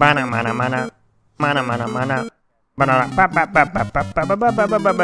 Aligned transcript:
Mana 0.00 0.24
mana 0.26 0.54
mana. 0.54 0.90
Mana 1.38 1.62
mana 1.62 1.86
mana. 1.86 2.30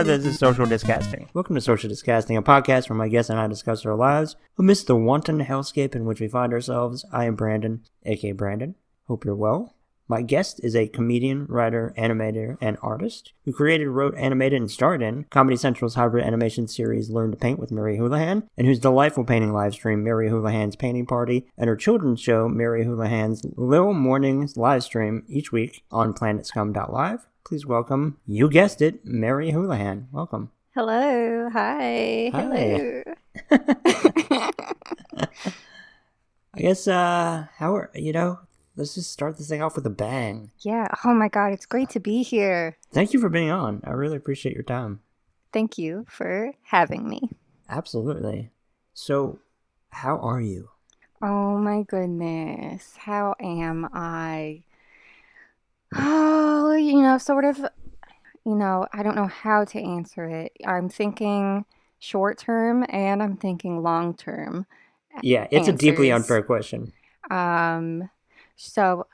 This 0.05 0.25
is 0.25 0.39
Social 0.39 0.65
Disgusting. 0.65 1.29
Welcome 1.35 1.55
to 1.55 1.61
Social 1.61 1.91
Disgusting, 1.91 2.39
a 2.39 2.43
podcast 2.43 2.89
where 2.89 2.97
my 2.97 3.09
guests 3.09 3.29
and 3.29 3.39
I 3.39 3.47
discuss 3.47 3.85
our 3.85 3.95
lives 3.95 4.37
amidst 4.59 4.87
the 4.87 4.97
wanton 4.97 5.45
hellscape 5.45 5.95
in 5.95 6.07
which 6.07 6.19
we 6.19 6.29
find 6.29 6.55
ourselves. 6.55 7.05
I 7.13 7.27
am 7.27 7.35
Brandon, 7.35 7.83
aka 8.07 8.33
Brandon. 8.33 8.75
Hope 9.07 9.27
you're 9.27 9.37
well. 9.37 9.76
My 10.09 10.23
guest 10.23 10.61
is 10.63 10.77
a 10.77 10.87
comedian, 10.87 11.47
writer, 11.49 11.93
animator, 11.99 12.57
and 12.61 12.79
artist 12.81 13.33
who 13.45 13.53
created, 13.53 13.89
wrote, 13.89 14.15
animated, 14.17 14.61
and 14.61 14.71
starred 14.71 15.03
in 15.03 15.25
Comedy 15.31 15.57
Central's 15.57 15.97
hybrid 15.97 16.25
animation 16.25 16.69
series 16.69 17.11
Learn 17.11 17.33
to 17.33 17.37
Paint 17.37 17.59
with 17.59 17.73
Mary 17.73 17.97
Houlihan, 17.97 18.49
and 18.57 18.67
whose 18.69 18.79
delightful 18.79 19.25
painting 19.25 19.53
live 19.53 19.75
stream 19.75 20.05
Mary 20.05 20.29
Houlihan's 20.29 20.77
Painting 20.77 21.07
Party, 21.07 21.49
and 21.59 21.67
her 21.67 21.75
children's 21.75 22.21
show 22.21 22.49
Mary 22.49 22.85
Houlihan's 22.85 23.45
Little 23.57 23.95
Mornings 23.95 24.57
live 24.57 24.85
stream 24.85 25.25
each 25.27 25.51
week 25.51 25.83
on 25.91 26.15
planetscum.live. 26.15 27.27
Please 27.45 27.67
welcome, 27.67 28.19
you 28.27 28.49
guessed 28.49 28.81
it, 28.81 29.05
Mary 29.05 29.51
Houlihan. 29.51 30.07
Welcome. 30.13 30.53
Hello. 30.73 31.51
Hi. 31.53 32.31
Hi. 32.33 32.43
Hello. 32.43 33.03
I 36.55 36.61
guess, 36.61 36.87
uh, 36.87 37.47
how 37.57 37.75
are, 37.75 37.91
you 37.95 38.13
know, 38.13 38.39
let's 38.77 38.95
just 38.95 39.11
start 39.11 39.39
this 39.39 39.49
thing 39.49 39.63
off 39.63 39.77
with 39.77 39.87
a 39.87 39.91
bang. 39.91 40.51
yeah. 40.61 40.89
Oh 41.05 41.15
my 41.15 41.29
God. 41.29 41.53
It's 41.53 41.67
great 41.67 41.91
to 41.91 42.01
be 42.01 42.23
here. 42.23 42.77
Thank 42.93 43.13
you 43.13 43.21
for 43.21 43.29
being 43.29 43.51
on. 43.51 43.81
I 43.85 43.91
really 43.91 44.17
appreciate 44.17 44.55
your 44.55 44.63
time. 44.65 45.01
Thank 45.53 45.79
you 45.79 46.05
for 46.09 46.53
having 46.65 47.09
me. 47.09 47.31
Absolutely. 47.69 48.51
So, 48.95 49.39
how 49.91 50.19
are 50.19 50.41
you? 50.41 50.69
Oh 51.23 51.57
my 51.59 51.83
goodness. 51.83 52.95
How 52.97 53.35
am 53.41 53.89
I? 53.93 54.63
Oh, 55.95 56.75
you 56.75 57.01
know, 57.01 57.17
sort 57.19 57.45
of, 57.45 57.59
you 58.45 58.55
know, 58.55 58.87
I 58.93 59.03
don't 59.03 59.17
know 59.17 59.27
how 59.29 59.65
to 59.65 59.81
answer 59.81 60.27
it. 60.29 60.53
I'm 60.67 60.89
thinking 60.89 61.65
short 61.99 62.39
term 62.39 62.85
and 62.91 63.23
I'm 63.23 63.37
thinking 63.37 63.83
long 63.83 64.15
term. 64.15 64.67
Yeah, 65.23 65.47
it's 65.51 65.69
a 65.69 65.73
deeply 65.73 66.13
unfair 66.13 66.43
question. 66.43 66.93
Um, 67.31 68.11
so, 68.57 69.07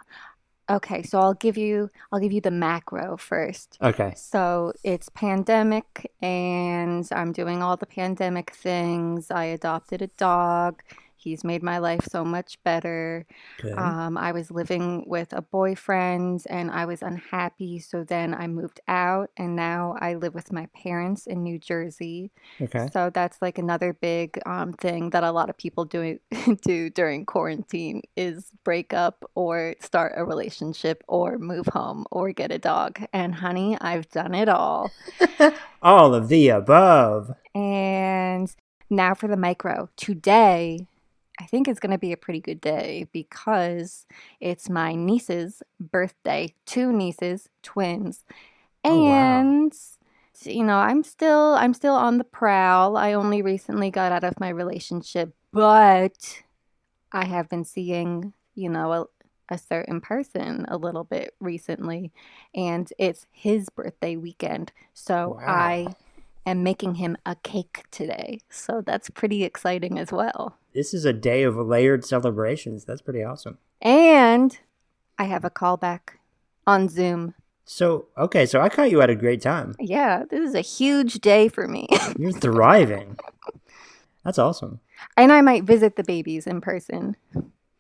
okay, 0.71 1.03
so 1.03 1.19
I'll 1.21 1.35
give 1.35 1.57
you 1.57 1.91
I'll 2.11 2.21
give 2.21 2.33
you 2.33 2.41
the 2.41 2.51
macro 2.51 3.17
first. 3.17 3.79
Okay. 3.83 4.15
So 4.17 4.73
it's 4.85 5.09
pandemic, 5.11 6.13
and 6.21 7.07
I'm 7.13 7.33
doing 7.33 7.63
all 7.63 7.77
the 7.77 7.87
pandemic 7.87 8.53
things. 8.53 9.31
I 9.31 9.45
adopted 9.45 10.03
a 10.03 10.09
dog. 10.09 10.83
He's 11.23 11.45
made 11.45 11.63
my 11.63 11.79
life 11.79 12.05
so 12.11 12.25
much 12.25 12.59
better. 12.65 13.25
Good. 13.61 13.79
Um, 13.79 14.19
I 14.19 14.33
was 14.33 14.51
living 14.51 15.05
with 15.07 15.33
a 15.33 15.41
boyfriend 15.41 16.45
and 16.51 16.71
I 16.71 16.85
was 16.85 17.01
unhappy. 17.01 17.79
So 17.79 18.03
then 18.03 18.35
I 18.35 18.49
moved 18.49 18.81
out, 18.89 19.31
and 19.37 19.55
now 19.55 19.97
I 20.01 20.15
live 20.15 20.35
with 20.35 20.53
my 20.53 20.67
parents 20.75 21.27
in 21.27 21.43
New 21.45 21.59
Jersey. 21.59 22.33
okay. 22.61 22.89
So 22.93 23.11
that's 23.11 23.41
like 23.41 23.59
another 23.59 23.93
big 23.93 24.41
um, 24.47 24.73
thing 24.73 25.11
that 25.11 25.23
a 25.23 25.31
lot 25.31 25.49
of 25.49 25.57
people 25.57 25.85
do 25.85 26.19
do 26.63 26.91
during 26.91 27.25
quarantine 27.25 28.03
is 28.17 28.51
break 28.65 28.93
up 28.93 29.25
or 29.35 29.77
start 29.81 30.15
a 30.17 30.25
relationship 30.25 31.05
or 31.07 31.39
move 31.39 31.67
home 31.67 32.05
or 32.11 32.33
get 32.33 32.51
a 32.51 32.59
dog. 32.59 33.01
And 33.13 33.35
honey, 33.35 33.79
I've 33.81 34.09
done 34.11 34.35
it 34.35 34.49
all. 34.49 34.91
All 35.83 36.15
of 36.15 36.29
the 36.29 36.49
above. 36.49 37.35
And 37.57 38.55
now 38.89 39.15
for 39.15 39.27
the 39.27 39.37
micro. 39.37 39.89
Today, 39.97 40.87
I 41.43 41.47
think 41.47 41.69
it's 41.69 41.81
going 41.81 41.93
to 41.93 41.99
be 41.99 42.13
a 42.13 42.17
pretty 42.17 42.41
good 42.41 42.61
day 42.61 43.09
because 43.13 44.07
it's 44.41 44.71
my 44.71 44.95
niece's 44.95 45.63
birthday. 45.81 46.55
Two 46.67 46.93
nieces, 46.93 47.49
twins. 47.63 48.25
Oh, 48.89 49.03
wow. 49.03 49.49
And 49.49 49.73
you 50.45 50.65
know, 50.65 50.79
I'm 50.79 51.03
still 51.05 51.55
I'm 51.55 51.75
still 51.75 51.95
on 51.95 52.19
the 52.19 52.25
prowl. 52.25 52.97
I 52.97 53.15
only 53.15 53.43
recently 53.43 53.91
got 53.91 54.13
out 54.13 54.25
of 54.25 54.41
my 54.41 54.49
relationship, 54.51 55.35
but 55.53 56.43
I 57.13 57.25
have 57.27 57.49
been 57.49 57.65
seeing, 57.65 58.33
you 58.55 58.71
know, 58.71 58.93
a, 58.93 59.07
a 59.55 59.59
certain 59.59 60.01
person 60.01 60.67
a 60.69 60.77
little 60.77 61.05
bit 61.05 61.35
recently, 61.41 62.13
and 62.55 62.93
it's 62.99 63.27
his 63.33 63.69
birthday 63.71 64.17
weekend. 64.17 64.73
So 64.95 65.37
Wow. 65.37 65.47
I 65.47 65.95
am 66.47 66.63
making 66.63 66.97
him 66.97 67.17
a 67.25 67.37
cake 67.37 67.85
today. 67.91 68.41
So 68.51 68.81
that's 68.85 69.11
pretty 69.11 69.45
exciting 69.45 69.99
as 69.99 70.13
well. 70.13 70.59
This 70.75 70.95
is 70.95 71.05
a 71.05 71.13
day 71.13 71.43
of 71.43 71.57
layered 71.57 72.05
celebrations. 72.05 72.85
That's 72.85 73.03
pretty 73.03 73.23
awesome. 73.23 73.59
And 73.81 74.59
I 75.19 75.25
have 75.25 75.45
a 75.45 75.51
callback 75.51 76.17
on 76.67 76.89
Zoom. 76.89 77.35
So, 77.65 78.07
okay, 78.19 78.45
so 78.47 78.61
I 78.61 78.69
caught 78.69 78.91
you 78.91 79.01
at 79.03 79.11
a 79.11 79.15
great 79.15 79.41
time. 79.41 79.75
Yeah, 79.79 80.25
this 80.29 80.41
is 80.41 80.55
a 80.55 80.61
huge 80.61 81.15
day 81.15 81.49
for 81.49 81.69
me. 81.69 81.89
You're 82.19 82.33
thriving. 82.33 83.19
That's 84.25 84.39
awesome. 84.39 84.81
and 85.17 85.33
I 85.33 85.41
might 85.41 85.65
visit 85.65 85.97
the 85.97 86.05
babies 86.05 86.47
in 86.47 86.61
person. 86.61 87.17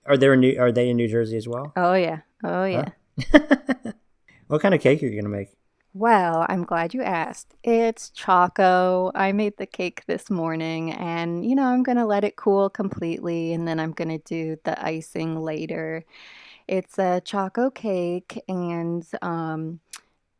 Are 0.07 0.17
there 0.17 0.35
in 0.35 0.41
New, 0.41 0.59
are 0.59 0.73
they 0.73 0.89
in 0.89 0.97
New 0.97 1.09
Jersey 1.09 1.37
as 1.37 1.47
well? 1.47 1.73
Oh, 1.77 1.95
yeah. 1.95 2.21
Oh, 2.43 2.65
yeah. 2.65 2.89
what 4.49 4.61
kind 4.61 4.75
of 4.75 4.81
cake 4.81 5.03
are 5.03 5.07
you 5.07 5.21
gonna 5.21 5.35
make? 5.35 5.51
Well, 5.95 6.47
I'm 6.49 6.65
glad 6.65 6.95
you 6.95 7.03
asked. 7.03 7.55
It's 7.63 8.09
Choco. 8.11 9.13
I 9.15 9.33
made 9.33 9.59
the 9.59 9.67
cake 9.67 10.05
this 10.07 10.31
morning 10.31 10.91
and, 10.93 11.45
you 11.45 11.55
know, 11.55 11.65
I'm 11.67 11.83
going 11.83 11.99
to 11.99 12.07
let 12.07 12.25
it 12.25 12.37
cool 12.37 12.71
completely 12.71 13.53
and 13.53 13.69
then 13.69 13.79
I'm 13.79 13.93
going 13.93 14.09
to 14.09 14.19
do 14.19 14.57
the 14.65 14.83
icing 14.83 15.41
later. 15.43 16.05
It's 16.69 16.99
a 16.99 17.21
Choco 17.23 17.71
cake 17.71 18.43
and 18.49 19.07
um, 19.23 19.81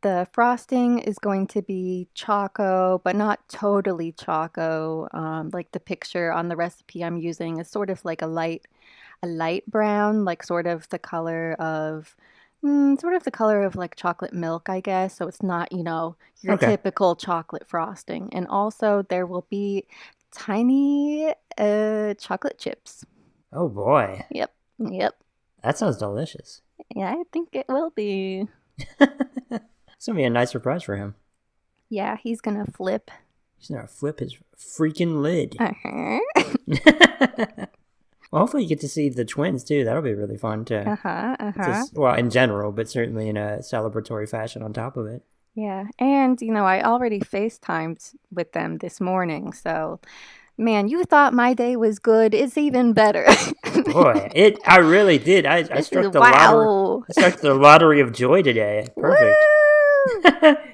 the 0.01 0.27
frosting 0.33 0.99
is 0.99 1.19
going 1.19 1.47
to 1.47 1.61
be 1.61 2.07
Choco, 2.15 3.01
but 3.03 3.15
not 3.15 3.47
totally 3.49 4.11
Choco. 4.13 5.07
Um, 5.13 5.51
like 5.53 5.71
the 5.71 5.79
picture 5.79 6.31
on 6.33 6.49
the 6.49 6.55
recipe 6.57 7.03
I'm 7.03 7.17
using 7.17 7.59
is 7.59 7.69
sort 7.69 7.89
of 7.91 8.03
like 8.05 8.21
a 8.21 8.27
light, 8.27 8.67
a 9.23 9.27
light 9.27 9.65
brown, 9.67 10.25
like 10.25 10.43
sort 10.43 10.67
of 10.67 10.89
the 10.89 10.99
color 10.99 11.53
of 11.53 12.15
Mm, 12.63 12.99
sort 12.99 13.13
of 13.15 13.23
the 13.23 13.31
color 13.31 13.63
of 13.63 13.75
like 13.75 13.95
chocolate 13.95 14.33
milk, 14.33 14.69
I 14.69 14.79
guess. 14.79 15.15
So 15.17 15.27
it's 15.27 15.43
not, 15.43 15.71
you 15.71 15.83
know, 15.83 16.15
your 16.41 16.53
Okay. 16.53 16.67
typical 16.67 17.15
chocolate 17.15 17.67
frosting. 17.67 18.29
And 18.31 18.47
also 18.47 19.03
there 19.09 19.25
will 19.25 19.45
be 19.49 19.85
tiny 20.31 21.33
uh 21.57 22.13
chocolate 22.15 22.57
chips. 22.57 23.05
Oh 23.51 23.67
boy, 23.69 24.25
Yep. 24.31 24.53
Yep. 24.79 25.15
that 25.61 25.77
sounds 25.77 25.97
delicious. 25.97 26.61
Yeah, 26.95 27.11
I 27.11 27.23
think 27.31 27.49
it 27.53 27.65
will 27.67 27.91
be. 27.91 28.47
It's 28.99 30.07
gonna 30.07 30.17
be 30.17 30.23
a 30.25 30.29
nice 30.29 30.51
surprise 30.51 30.83
for 30.83 30.97
him. 30.97 31.15
Yeah, 31.89 32.17
he's 32.17 32.41
gonna 32.41 32.65
flip. 32.65 33.09
He's 33.57 33.69
gonna 33.69 33.87
flip 33.87 34.19
his 34.19 34.35
freaking 34.57 35.21
lid. 35.21 35.55
Uh-huh. 35.59 36.19
well, 38.33 38.41
hopefully 38.41 38.63
you 38.63 38.69
get 38.69 38.79
to 38.81 38.87
see 38.87 39.09
the 39.09 39.23
twins 39.25 39.63
too. 39.63 39.83
That'll 39.85 40.01
be 40.01 40.15
really 40.15 40.37
fun 40.37 40.65
to, 40.65 40.89
Uh-huh. 40.93 41.35
Uh-huh. 41.39 41.85
well, 41.93 42.15
in 42.15 42.31
general, 42.31 42.71
but 42.71 42.89
certainly 42.89 43.29
in 43.29 43.37
a 43.37 43.59
celebratory 43.59 44.27
fashion 44.27 44.63
on 44.63 44.73
top 44.73 44.97
of 44.97 45.05
it. 45.05 45.21
Yeah. 45.53 45.85
And 45.99 46.41
you 46.41 46.51
know, 46.51 46.65
I 46.65 46.81
already 46.81 47.19
FaceTimed 47.19 48.15
with 48.31 48.53
them 48.53 48.79
this 48.79 48.99
morning, 48.99 49.53
so 49.53 49.99
man, 50.57 50.87
you 50.87 51.03
thought 51.03 51.35
my 51.35 51.53
day 51.53 51.75
was 51.75 51.99
good. 51.99 52.33
It's 52.33 52.57
even 52.57 52.93
better. 52.93 53.25
Boy, 53.85 54.31
it 54.33 54.57
I 54.65 54.77
really 54.77 55.19
did. 55.19 55.45
I, 55.45 55.57
I 55.71 55.81
struck 55.81 56.11
the 56.11 56.19
lottery. 56.19 57.03
I 57.09 57.11
struck 57.13 57.39
the 57.41 57.53
lottery 57.53 57.99
of 58.01 58.13
joy 58.13 58.41
today. 58.41 58.87
Perfect. 58.97 59.37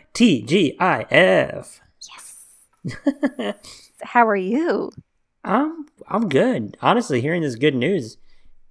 T 0.14 0.41
G 0.44 0.78
I 0.80 1.02
F. 1.12 1.81
Yes. 2.09 3.56
How 4.03 4.26
are 4.28 4.36
you? 4.36 4.91
I'm 5.44 5.85
I'm 6.07 6.29
good. 6.29 6.77
Honestly, 6.81 7.22
hearing 7.22 7.41
this 7.41 7.55
good 7.55 7.75
news 7.75 8.17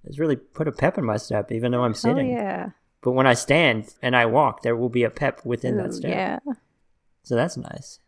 has 0.05 0.19
really 0.19 0.35
put 0.35 0.67
a 0.67 0.71
pep 0.71 0.97
in 0.97 1.05
my 1.05 1.17
step, 1.17 1.51
even 1.51 1.71
though 1.71 1.83
I'm 1.83 1.91
Oh 1.91 1.95
sitting. 1.95 2.29
yeah. 2.31 2.69
But 3.01 3.11
when 3.11 3.27
I 3.27 3.33
stand 3.33 3.93
and 4.01 4.15
I 4.15 4.25
walk, 4.25 4.61
there 4.61 4.75
will 4.75 4.89
be 4.89 5.03
a 5.03 5.09
pep 5.09 5.45
within 5.45 5.77
that 5.77 5.93
step. 5.93 6.11
yeah. 6.11 6.53
So 7.23 7.35
that's 7.35 7.57
nice. 7.57 7.99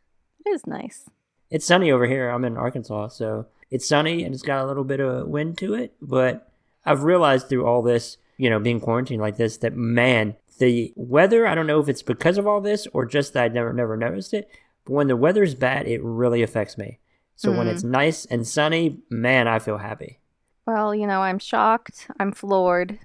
It 0.45 0.49
is 0.49 0.65
nice. 0.67 1.09
It's 1.49 1.65
sunny 1.65 1.91
over 1.91 2.05
here. 2.07 2.29
I'm 2.29 2.45
in 2.45 2.57
Arkansas, 2.57 3.09
so 3.09 3.45
it's 3.69 3.87
sunny 3.87 4.23
and 4.23 4.33
it's 4.33 4.43
got 4.43 4.63
a 4.63 4.67
little 4.67 4.83
bit 4.83 4.99
of 4.99 5.27
wind 5.27 5.57
to 5.59 5.73
it. 5.73 5.93
But 6.01 6.51
I've 6.85 7.03
realized 7.03 7.47
through 7.47 7.65
all 7.65 7.81
this, 7.81 8.17
you 8.37 8.49
know, 8.49 8.59
being 8.59 8.79
quarantined 8.79 9.21
like 9.21 9.37
this, 9.37 9.57
that 9.57 9.75
man, 9.75 10.35
the 10.59 10.93
weather. 10.95 11.45
I 11.47 11.55
don't 11.55 11.67
know 11.67 11.79
if 11.79 11.89
it's 11.89 12.03
because 12.03 12.37
of 12.37 12.47
all 12.47 12.61
this 12.61 12.87
or 12.93 13.05
just 13.05 13.33
that 13.33 13.43
I 13.43 13.47
never 13.49 13.71
never 13.73 13.95
noticed 13.97 14.33
it. 14.33 14.49
But 14.85 14.93
when 14.93 15.07
the 15.07 15.15
weather's 15.15 15.55
bad, 15.55 15.87
it 15.87 16.01
really 16.03 16.41
affects 16.41 16.77
me. 16.77 16.99
So 17.41 17.51
when 17.51 17.65
Mm. 17.65 17.71
it's 17.71 17.83
nice 17.83 18.25
and 18.25 18.47
sunny, 18.47 18.99
man, 19.09 19.47
I 19.47 19.57
feel 19.57 19.79
happy. 19.79 20.19
Well, 20.67 20.93
you 20.93 21.07
know, 21.07 21.21
I'm 21.21 21.39
shocked. 21.39 22.07
I'm 22.19 22.31
floored 22.31 22.99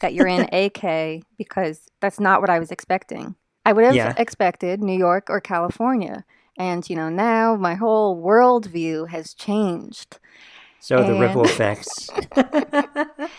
that 0.00 0.12
you're 0.12 0.26
in 0.26 0.48
AK 0.52 1.22
because 1.38 1.86
that's 2.00 2.18
not 2.18 2.40
what 2.40 2.50
I 2.50 2.58
was 2.58 2.72
expecting. 2.72 3.36
I 3.64 3.72
would 3.72 3.84
have 3.84 3.94
Yeah. 3.94 4.12
expected 4.16 4.82
New 4.82 4.98
York 4.98 5.30
or 5.30 5.40
California. 5.40 6.24
And, 6.58 6.90
you 6.90 6.96
know, 6.96 7.08
now 7.10 7.54
my 7.54 7.74
whole 7.74 8.20
worldview 8.20 9.08
has 9.10 9.34
changed. 9.34 10.18
So 10.80 11.04
the 11.04 11.14
ripple 11.14 11.44
effects. 11.44 12.10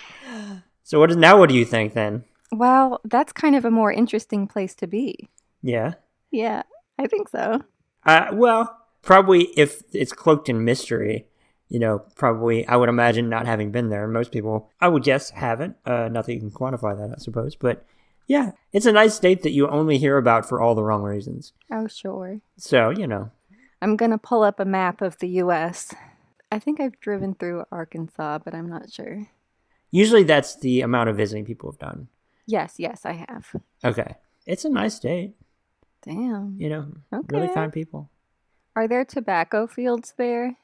so 0.84 0.98
what 1.02 1.12
is 1.12 1.18
now? 1.18 1.38
What 1.38 1.50
do 1.50 1.56
you 1.56 1.66
think 1.66 1.94
then? 1.94 2.24
Well, 2.54 3.02
that's 3.04 3.34
kind 3.34 3.58
of 3.58 3.66
a 3.66 3.72
more 3.72 3.92
interesting 3.92 4.48
place 4.48 4.76
to 4.76 4.88
be. 4.88 5.28
Yeah. 5.62 5.96
Yeah, 6.32 6.64
I 6.98 7.08
think 7.08 7.28
so. 7.28 7.64
Uh, 8.06 8.28
well, 8.32 8.78
probably 9.02 9.44
if 9.58 9.82
it's 9.94 10.14
cloaked 10.14 10.50
in 10.50 10.64
mystery, 10.64 11.28
you 11.70 11.80
know, 11.80 12.00
probably 12.16 12.68
I 12.68 12.76
would 12.76 12.90
imagine 12.90 13.30
not 13.30 13.46
having 13.46 13.72
been 13.72 13.90
there. 13.90 14.08
Most 14.08 14.32
people, 14.32 14.70
I 14.80 14.88
would 14.90 15.04
guess, 15.04 15.30
haven't. 15.32 15.78
Uh, 15.86 16.10
not 16.10 16.26
that 16.26 16.34
you 16.34 16.40
can 16.40 16.52
quantify 16.52 16.98
that, 16.98 17.16
I 17.16 17.18
suppose, 17.20 17.56
but 17.56 17.86
yeah, 18.28 18.52
it's 18.72 18.86
a 18.86 18.92
nice 18.92 19.14
state 19.16 19.44
that 19.44 19.52
you 19.52 19.68
only 19.68 19.98
hear 19.98 20.18
about 20.18 20.48
for 20.48 20.62
all 20.62 20.76
the 20.76 20.84
wrong 20.84 21.04
reasons. 21.04 21.54
Oh, 21.72 21.88
sure. 21.88 22.42
So 22.58 22.90
you 22.90 23.08
know, 23.08 23.32
I'm 23.82 23.96
gonna 23.96 24.18
pull 24.18 24.44
up 24.44 24.60
a 24.60 24.66
map 24.66 25.02
of 25.02 25.18
the 25.20 25.30
U.S. 25.44 25.94
I 26.52 26.60
think 26.60 26.80
I've 26.82 27.00
driven 27.00 27.34
through 27.36 27.64
Arkansas, 27.72 28.40
but 28.44 28.54
I'm 28.54 28.70
not 28.70 28.92
sure. 28.92 29.28
usually 29.90 30.24
that's 30.24 30.58
the 30.58 30.82
amount 30.82 31.10
of 31.10 31.16
visiting 31.18 31.46
people 31.46 31.72
have 31.72 31.80
done. 31.80 32.08
Yes, 32.46 32.76
yes, 32.78 33.06
I 33.06 33.14
have. 33.30 33.56
Okay, 33.84 34.16
it's 34.46 34.66
a 34.66 34.70
nice 34.70 34.96
state. 34.96 35.34
Damn. 36.02 36.56
You 36.60 36.70
know, 36.70 36.92
Okay. 37.14 37.28
really 37.40 37.54
kind 37.54 37.72
people. 37.72 38.10
Are 38.76 38.88
there 38.88 39.06
tobacco 39.06 39.68
fields 39.68 40.14
there? 40.18 40.56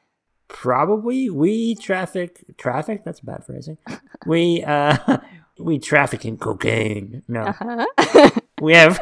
Probably 0.47 1.29
we 1.29 1.75
traffic 1.75 2.43
traffic. 2.57 3.03
That's 3.03 3.19
bad 3.19 3.45
phrasing. 3.45 3.77
We 4.25 4.63
uh 4.63 5.17
we 5.59 5.77
traffic 5.79 6.23
in 6.25 6.37
cocaine. 6.37 7.23
No, 7.27 7.41
Uh-huh. 7.41 8.29
we 8.61 8.73
have 8.73 8.99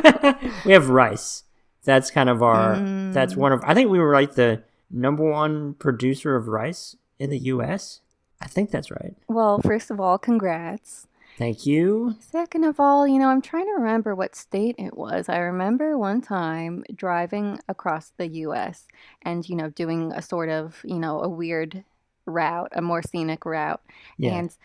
we 0.66 0.74
have 0.74 0.90
rice. 0.90 1.44
That's 1.84 2.10
kind 2.10 2.30
of 2.30 2.42
our. 2.42 2.76
That's 3.14 3.36
Mm. 3.36 3.38
one 3.38 3.52
of. 3.52 3.62
I 3.64 3.74
think 3.76 3.92
we 3.92 4.00
were 4.00 4.14
like 4.14 4.34
the 4.34 4.64
number 4.90 5.24
one 5.30 5.76
producer 5.76 6.36
of 6.36 6.48
rice 6.48 6.96
in 7.20 7.30
the 7.30 7.38
U.S. 7.54 8.02
I 8.42 8.48
think 8.48 8.72
that's 8.72 8.90
right. 8.90 9.16
well, 9.28 9.60
first 9.60 9.92
of 9.92 10.00
all, 10.00 10.18
congrats. 10.18 11.08
Thank 11.38 11.66
you. 11.66 12.16
Second 12.20 12.64
of 12.64 12.80
all, 12.80 13.06
you 13.06 13.20
know, 13.20 13.28
I'm 13.28 13.42
trying 13.42 13.66
to 13.66 13.74
remember 13.74 14.16
what 14.16 14.36
state 14.36 14.76
it 14.78 14.96
was. 14.96 15.28
I 15.28 15.38
remember 15.40 15.98
one 15.98 16.22
time 16.22 16.84
driving 16.96 17.60
across 17.68 18.14
the 18.18 18.28
US 18.28 18.88
and, 19.22 19.48
you 19.48 19.56
know, 19.56 19.70
doing 19.70 20.14
a 20.14 20.22
sort 20.22 20.50
of, 20.50 20.80
you 20.86 20.98
know, 20.98 21.22
a 21.22 21.28
weird 21.28 21.84
route, 22.26 22.72
a 22.72 22.82
more 22.82 23.02
scenic 23.02 23.46
route. 23.46 23.82
Yeah. 24.18 24.36
And 24.36 24.56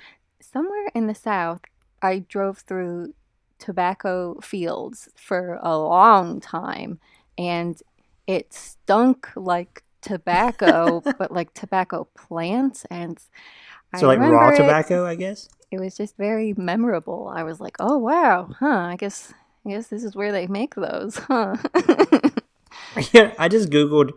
somewhere 0.40 0.86
in 0.94 1.08
the 1.08 1.14
South, 1.14 1.60
I 2.02 2.20
drove 2.20 2.58
through 2.58 3.14
tobacco 3.58 4.38
fields 4.40 5.08
for 5.16 5.58
a 5.62 5.76
long 5.76 6.40
time 6.40 7.00
and 7.36 7.80
it 8.28 8.52
stunk 8.54 9.28
like 9.34 9.82
tobacco, 10.02 11.02
but 11.18 11.32
like 11.32 11.52
tobacco 11.52 12.06
plants. 12.16 12.86
And 12.90 13.18
I 13.92 13.98
so 13.98 14.06
like 14.06 14.20
raw 14.20 14.52
tobacco, 14.52 15.04
I 15.04 15.16
guess. 15.16 15.48
It 15.70 15.80
was 15.80 15.96
just 15.96 16.16
very 16.16 16.54
memorable. 16.56 17.30
I 17.32 17.42
was 17.42 17.60
like, 17.60 17.76
"Oh 17.80 17.98
wow, 17.98 18.50
huh? 18.58 18.66
I 18.92 18.96
guess 18.96 19.32
I 19.66 19.70
guess 19.70 19.88
this 19.88 20.04
is 20.04 20.16
where 20.16 20.32
they 20.32 20.46
make 20.46 20.74
those, 20.74 21.16
huh?" 21.16 21.56
Yeah, 23.12 23.34
I 23.38 23.48
just 23.48 23.70
googled 23.70 24.12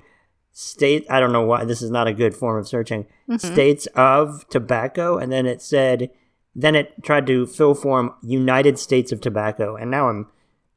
state. 0.52 1.06
I 1.10 1.20
don't 1.20 1.32
know 1.32 1.46
why 1.46 1.66
this 1.66 1.82
is 1.82 1.92
not 1.92 2.08
a 2.08 2.14
good 2.14 2.36
form 2.36 2.60
of 2.60 2.68
searching. 2.68 3.06
Mhm. 3.30 3.40
States 3.40 3.88
of 3.96 4.48
tobacco, 4.50 5.18
and 5.18 5.32
then 5.32 5.46
it 5.46 5.62
said, 5.62 6.10
then 6.56 6.76
it 6.76 7.04
tried 7.04 7.26
to 7.28 7.48
fill 7.48 7.74
form 7.74 8.14
United 8.22 8.78
States 8.78 9.12
of 9.12 9.22
tobacco, 9.22 9.76
and 9.76 9.90
now 9.90 10.10
I'm 10.10 10.28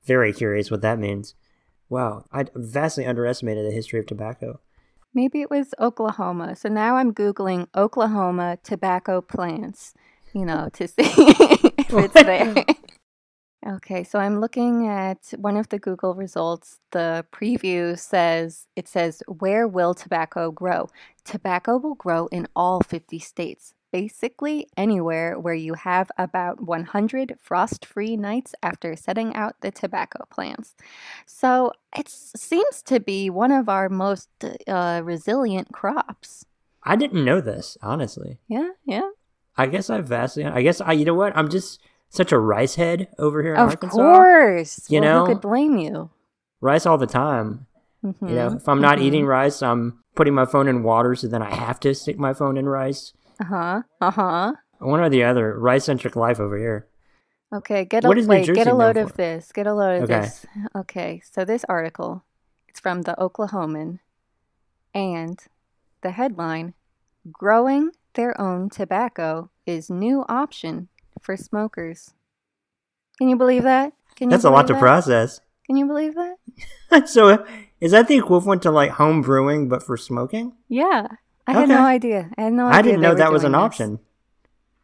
very 0.05 0.33
curious 0.33 0.71
what 0.71 0.81
that 0.83 0.99
means. 0.99 1.35
Wow, 1.89 2.25
I 2.33 2.47
vastly 2.55 3.05
underestimated 3.07 3.67
the 3.67 3.75
history 3.75 4.01
of 4.01 4.07
tobacco. 4.07 4.61
Maybe 5.15 5.41
it 5.41 5.51
was 5.51 5.73
Oklahoma. 5.79 6.57
So 6.57 6.69
now 6.69 6.97
I'm 6.97 7.13
googling 7.15 7.69
Oklahoma 7.75 8.59
tobacco 8.63 9.21
plants, 9.21 9.95
you 10.37 10.45
know, 10.45 10.69
to 10.75 10.87
see 10.87 10.95
if 10.99 11.93
it's 11.93 12.13
there. 12.13 12.55
Okay, 13.67 14.05
so 14.05 14.19
I'm 14.21 14.39
looking 14.39 14.87
at 14.87 15.33
one 15.39 15.57
of 15.57 15.71
the 15.71 15.79
Google 15.79 16.15
results. 16.15 16.79
The 16.93 17.25
preview 17.33 17.99
says 17.99 18.69
it 18.77 18.87
says 18.87 19.23
where 19.27 19.67
will 19.67 19.95
tobacco 19.95 20.53
grow? 20.53 20.89
Tobacco 21.25 21.79
will 21.79 21.97
grow 21.97 22.27
in 22.27 22.47
all 22.55 22.81
50 22.83 23.19
states. 23.19 23.75
Basically, 23.93 24.69
anywhere 24.77 25.41
where 25.41 25.55
you 25.55 25.75
have 25.75 26.11
about 26.19 26.61
100 26.61 27.39
frost 27.41 27.87
free 27.87 28.17
nights 28.17 28.55
after 28.63 28.95
setting 28.95 29.35
out 29.35 29.61
the 29.63 29.71
tobacco 29.71 30.27
plants. 30.31 30.75
So 31.25 31.73
it 31.97 32.09
seems 32.09 32.83
to 32.83 33.01
be 33.01 33.31
one 33.31 33.53
of 33.53 33.69
our 33.69 33.89
most 33.89 34.29
uh, 34.69 35.01
resilient 35.03 35.73
crops. 35.73 36.45
I 36.83 36.95
didn't 36.95 37.25
know 37.25 37.41
this, 37.41 37.79
honestly. 37.83 38.39
Yeah, 38.49 38.71
yeah. 38.85 39.09
I 39.57 39.67
guess 39.67 39.89
I 39.91 40.01
vastly. 40.01 40.45
I 40.45 40.63
guess 40.63 40.81
I. 40.81 40.93
You 40.93 41.05
know 41.05 41.15
what? 41.15 41.37
I'm 41.37 41.49
just 41.49 41.81
such 42.11 42.33
a 42.33 42.39
rice 42.39 42.75
head 42.77 43.09
over 43.19 43.43
here 43.43 43.55
in 43.55 43.61
Of 43.61 43.71
Arkansas. 43.71 43.97
course. 43.97 44.91
You 44.91 45.01
Well, 45.01 45.11
know? 45.15 45.21
who 45.27 45.33
could 45.35 45.41
blame 45.43 45.77
you? 45.79 46.11
Rice 46.61 46.87
all 46.87 46.99
the 46.99 47.07
time. 47.07 47.67
Mhm, 48.05 48.29
You 48.29 48.35
know, 48.37 48.53
if 48.57 48.69
I'm 48.69 48.81
not 48.81 48.99
mhm. 48.99 49.03
eating 49.03 49.27
rice, 49.27 49.63
I'm 49.63 50.05
putting 50.15 50.35
my 50.35 50.45
phone 50.47 50.69
in 50.69 50.83
water, 50.83 51.15
so 51.15 51.27
then 51.27 51.43
I 51.43 51.55
have 51.55 51.81
to 51.81 51.95
stick 51.95 52.19
my 52.19 52.33
phone 52.33 52.57
in 52.57 52.69
rice. 52.69 53.13
Uh 53.41 53.45
huh. 53.45 53.83
Uh 54.01 54.11
huh. 54.11 54.53
One 54.79 55.01
or 55.01 55.09
the 55.09 55.25
other. 55.25 55.59
Rice 55.59 55.85
centric 55.85 56.17
life 56.17 56.39
over 56.39 56.57
here. 56.59 56.87
Okay, 57.55 57.85
get 57.85 58.05
a 58.05 58.09
What 58.09 58.19
is 58.19 58.27
New 58.27 58.35
wait, 58.35 58.47
get 58.55 58.67
a 58.67 58.75
load 58.75 58.97
of 58.97 59.15
this. 59.15 59.53
Get 59.53 59.67
a 59.67 59.75
load 59.75 60.03
of 60.03 60.11
Okay. 60.11 60.21
this. 60.21 60.47
Okay, 60.75 61.23
so 61.25 61.45
this 61.45 61.65
article, 61.69 62.25
it's 62.69 62.81
from 62.81 63.03
the 63.03 63.15
Oklahoman, 63.19 64.01
and 64.95 65.39
the 66.03 66.11
headline: 66.11 66.75
"Growing 67.31 67.93
their 68.17 68.39
own 68.41 68.69
tobacco 68.69 69.51
is 69.65 69.89
new 69.89 70.25
option 70.29 70.89
for 71.23 71.37
smokers." 71.37 72.13
Can 73.19 73.29
you 73.29 73.37
believe 73.37 73.63
that? 73.63 73.93
Can 74.17 74.29
you 74.29 74.31
That's 74.31 74.45
a 74.45 74.51
lot 74.51 74.67
to 74.67 74.75
that? 74.75 74.81
process. 74.81 75.41
Can 75.67 75.77
you 75.77 75.87
believe 75.87 76.15
that? 76.15 77.09
so, 77.09 77.45
is 77.81 77.93
that 77.93 78.09
the 78.09 78.17
equivalent 78.17 78.63
to 78.63 78.71
like 78.71 78.93
home 78.93 79.23
brewing, 79.23 79.69
but 79.69 79.83
for 79.83 79.97
smoking? 79.97 80.53
Yeah, 80.69 81.07
I 81.47 81.53
had 81.53 81.69
no 81.69 81.85
idea. 81.85 82.31
I 82.37 82.43
had 82.43 82.53
no 82.53 82.67
idea. 82.67 82.79
I 82.79 82.83
didn't 82.83 83.01
know 83.01 83.15
that 83.15 83.33
was 83.33 83.45
an 83.45 83.53
this. 83.53 83.59
option. 83.59 84.01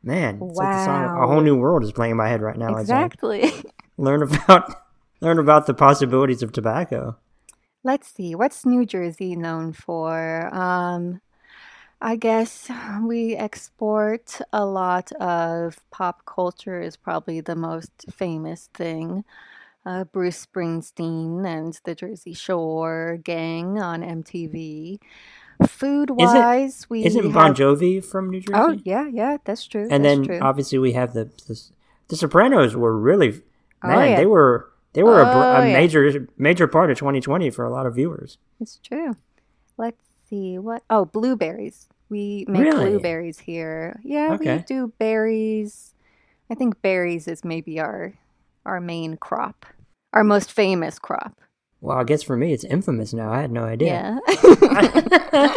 Man, 0.03 0.41
it's 0.43 0.57
like 0.57 0.73
the 0.73 0.85
song, 0.85 1.23
a 1.23 1.27
whole 1.29 1.41
new 1.41 1.57
world 1.57 1.85
is 1.85 1.93
playing 1.93 2.13
in 2.13 2.17
my 2.17 2.29
head 2.29 2.43
right 2.43 2.57
now. 2.57 2.77
Exactly. 2.77 3.53
learn 3.97 4.23
about 4.23 4.75
learn 5.21 5.39
about 5.39 5.67
the 5.67 5.75
possibilities 5.75 6.43
of 6.43 6.53
tobacco. 6.53 7.17
Let's 7.85 8.13
see, 8.13 8.35
what's 8.35 8.67
New 8.67 8.85
Jersey 8.85 9.37
known 9.37 9.73
for? 9.73 10.53
Um, 10.53 11.21
I 12.03 12.17
guess 12.17 12.69
we 13.03 13.37
export 13.37 14.41
a 14.53 14.67
lot 14.67 15.13
of 15.13 15.79
pop 15.91 16.27
culture 16.27 16.81
is 16.81 16.97
probably 16.97 17.41
the 17.41 17.55
most 17.57 17.93
famous 18.11 18.69
thing. 18.75 19.25
Uh, 19.87 20.05
Bruce 20.05 20.47
Springsteen 20.47 21.47
and 21.47 21.79
the 21.85 21.95
Jersey 21.95 22.35
Shore 22.35 23.19
gang 23.23 23.81
on 23.81 24.03
MTV. 24.03 24.99
Food 25.67 26.11
wise, 26.11 26.87
we 26.91 27.05
Isn't 27.05 27.23
have... 27.25 27.33
Bon 27.33 27.55
Jovi 27.55 28.05
from 28.05 28.31
New 28.31 28.41
Jersey? 28.41 28.53
Oh 28.55 28.79
yeah, 28.85 29.09
yeah, 29.13 29.37
that's 29.45 29.65
true. 29.67 29.87
and 29.91 30.05
that's 30.05 30.17
then 30.19 30.25
true. 30.25 30.39
obviously 30.41 30.79
we 30.79 30.93
have 30.93 31.13
the, 31.15 31.27
the 31.47 31.61
the 32.09 32.17
Sopranos 32.17 32.75
were 32.77 32.97
really 32.97 33.43
Oh, 33.85 33.89
man 33.89 34.11
yeah. 34.11 34.17
they 34.17 34.27
were 34.27 34.71
they 34.93 35.03
were 35.03 35.21
a, 35.21 35.25
br- 35.25 35.31
Oh, 35.31 35.63
a 35.63 35.67
yeah. 35.69 35.73
major 35.73 36.29
major 36.37 36.67
part 36.67 36.91
of 36.91 36.99
2020 36.99 37.51
for 37.51 37.65
a 37.65 37.71
lot 37.71 37.87
of 37.87 37.95
viewers. 37.95 38.39
It's 38.61 38.79
true. 38.83 39.17
Let's 39.77 40.03
see 40.29 40.59
what. 40.59 40.83
Oh, 40.91 41.05
blueberries. 41.05 41.89
We 42.13 42.45
make 42.47 42.61
Really? 42.61 42.91
blueberries 42.91 43.39
here. 43.39 43.99
Yeah, 44.05 44.37
we 44.37 44.59
do 44.59 44.93
berries. 44.99 45.95
I 46.51 46.55
think 46.55 46.83
berries 46.83 47.27
is 47.27 47.43
maybe 47.43 47.81
our 47.81 48.13
our 48.67 48.81
main 48.83 49.17
crop, 49.17 49.65
our 50.13 50.23
most 50.23 50.53
famous 50.53 50.99
crop. 50.99 51.41
Well, 51.81 51.97
I 51.97 52.05
guess 52.05 52.23
for 52.23 52.37
me 52.37 52.53
it's 52.53 52.65
infamous 52.65 53.15
now. 53.15 53.33
I 53.33 53.41
had 53.41 53.51
no 53.51 53.65
idea. 53.65 54.21
Yeah. 54.29 55.57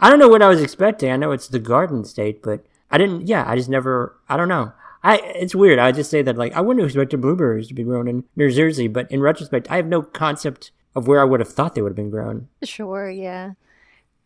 I 0.00 0.08
don't 0.10 0.18
know 0.18 0.28
what 0.28 0.40
I 0.40 0.48
was 0.48 0.62
expecting. 0.62 1.10
I 1.10 1.16
know 1.18 1.32
it's 1.32 1.48
the 1.48 1.58
Garden 1.58 2.04
State, 2.04 2.42
but 2.42 2.64
I 2.90 2.96
didn't. 2.96 3.28
Yeah, 3.28 3.44
I 3.46 3.54
just 3.54 3.68
never. 3.68 4.16
I 4.30 4.38
don't 4.38 4.48
know. 4.48 4.72
I 5.02 5.18
it's 5.18 5.54
weird. 5.54 5.78
I 5.78 5.92
just 5.92 6.10
say 6.10 6.22
that 6.22 6.38
like 6.38 6.54
I 6.54 6.62
wouldn't 6.62 6.80
have 6.82 6.88
expected 6.88 7.20
blueberries 7.20 7.68
to 7.68 7.74
be 7.74 7.84
grown 7.84 8.08
in 8.08 8.24
New 8.34 8.50
Jersey, 8.50 8.88
but 8.88 9.10
in 9.12 9.20
retrospect, 9.20 9.70
I 9.70 9.76
have 9.76 9.86
no 9.86 10.00
concept 10.00 10.70
of 10.94 11.06
where 11.06 11.20
I 11.20 11.24
would 11.24 11.40
have 11.40 11.52
thought 11.52 11.74
they 11.74 11.82
would 11.82 11.90
have 11.90 11.96
been 11.96 12.08
grown. 12.10 12.48
sure. 12.64 13.10
Yeah. 13.10 13.52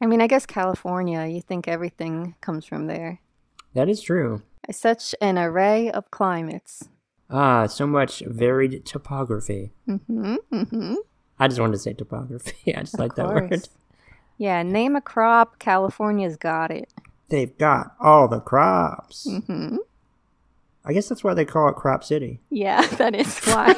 I 0.00 0.06
mean, 0.06 0.20
I 0.20 0.26
guess 0.26 0.46
California. 0.46 1.26
You 1.26 1.42
think 1.42 1.68
everything 1.68 2.34
comes 2.40 2.64
from 2.64 2.86
there. 2.86 3.20
That 3.74 3.88
is 3.88 4.00
true. 4.00 4.42
Such 4.70 5.14
an 5.20 5.38
array 5.38 5.90
of 5.90 6.10
climates. 6.10 6.88
Ah, 7.28 7.66
so 7.66 7.86
much 7.86 8.22
varied 8.26 8.84
topography. 8.84 9.72
Mm-hmm. 9.88 10.36
Mm-hmm. 10.52 10.94
I 11.38 11.48
just 11.48 11.60
wanted 11.60 11.72
to 11.72 11.78
say 11.78 11.92
topography. 11.92 12.74
I 12.76 12.80
just 12.80 12.98
like 12.98 13.14
that 13.14 13.28
word. 13.28 13.68
Yeah. 14.38 14.62
Name 14.62 14.96
a 14.96 15.00
crop. 15.00 15.58
California's 15.58 16.36
got 16.36 16.70
it. 16.70 16.92
They've 17.28 17.56
got 17.56 17.94
all 18.00 18.26
the 18.26 18.40
crops. 18.40 19.26
Mm-hmm. 19.28 19.76
I 20.84 20.92
guess 20.92 21.08
that's 21.08 21.22
why 21.22 21.34
they 21.34 21.44
call 21.44 21.68
it 21.68 21.76
Crop 21.76 22.02
City. 22.02 22.40
Yeah, 22.50 22.84
that 22.96 23.14
is 23.14 23.38
why. 23.44 23.74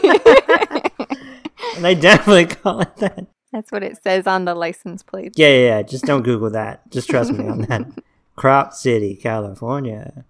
And 1.77 1.85
they 1.85 1.95
definitely 1.95 2.47
call 2.47 2.81
it 2.81 2.97
that. 2.97 3.27
That's 3.53 3.71
what 3.71 3.83
it 3.83 4.03
says 4.03 4.27
on 4.27 4.45
the 4.45 4.55
license 4.55 5.03
plate. 5.03 5.35
Yeah, 5.37 5.49
yeah, 5.49 5.67
yeah. 5.67 5.83
Just 5.83 6.05
don't 6.05 6.23
Google 6.23 6.51
that. 6.51 6.91
Just 6.91 7.09
trust 7.09 7.33
me 7.33 7.47
on 7.47 7.63
that. 7.63 7.87
Crop 8.37 8.73
City, 8.73 9.15
California. 9.15 10.25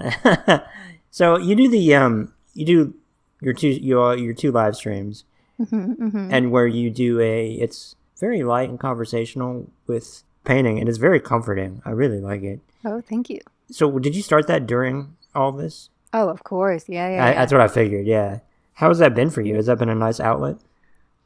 so 1.10 1.36
you 1.38 1.54
do 1.54 1.68
the 1.68 1.94
um 1.94 2.32
you 2.54 2.64
do 2.64 2.94
your 3.40 3.52
two 3.52 3.68
your 3.68 4.16
your 4.16 4.32
two 4.32 4.50
live 4.50 4.74
streams, 4.76 5.24
hmm 5.58 5.92
hmm 5.92 6.28
and 6.32 6.50
where 6.50 6.66
you 6.66 6.90
do 6.90 7.20
a 7.20 7.52
it's 7.52 7.94
very 8.18 8.42
light 8.42 8.70
and 8.70 8.80
conversational 8.80 9.70
with 9.86 10.22
painting, 10.44 10.78
and 10.78 10.88
it's 10.88 10.98
very 10.98 11.20
comforting. 11.20 11.82
I 11.84 11.90
really 11.90 12.20
like 12.20 12.42
it. 12.42 12.60
Oh, 12.84 13.00
thank 13.00 13.28
you. 13.28 13.40
So, 13.70 13.98
did 13.98 14.14
you 14.16 14.22
start 14.22 14.46
that 14.46 14.66
during 14.66 15.16
all 15.34 15.52
this? 15.52 15.90
Oh, 16.12 16.28
of 16.28 16.44
course. 16.44 16.88
Yeah, 16.88 17.08
yeah. 17.08 17.24
I, 17.24 17.28
yeah. 17.30 17.34
That's 17.34 17.52
what 17.52 17.60
I 17.60 17.68
figured. 17.68 18.06
Yeah. 18.06 18.40
How 18.74 18.88
has 18.88 18.98
that 18.98 19.14
been 19.14 19.30
for 19.30 19.40
you? 19.40 19.56
Has 19.56 19.66
that 19.66 19.78
been 19.78 19.88
a 19.88 19.94
nice 19.94 20.20
outlet? 20.20 20.56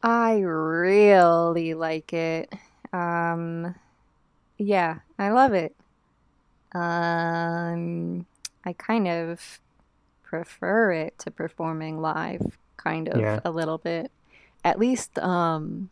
I 0.03 0.39
really 0.41 1.75
like 1.75 2.13
it. 2.13 2.53
Um, 2.93 3.75
yeah, 4.59 4.99
I 5.19 5.31
love 5.31 5.53
it. 5.53 5.75
Um, 6.75 8.27
I 8.65 8.73
kind 8.75 9.09
of 9.09 9.61
prefer 10.23 10.93
it 10.93 11.19
to 11.21 11.31
performing 11.31 12.01
live, 12.01 12.59
kind 12.77 13.09
of 13.09 13.21
Yeah. 13.21 13.41
a 13.45 13.51
little 13.51 13.79
bit. 13.79 14.11
At 14.65 14.79
least, 14.79 15.19
um, 15.19 15.91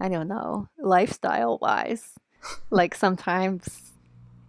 I 0.00 0.08
don't 0.08 0.28
know, 0.28 0.68
lifestyle 0.78 1.58
wise. 1.60 2.14
Like 2.70 2.94
sometimes, 2.94 3.92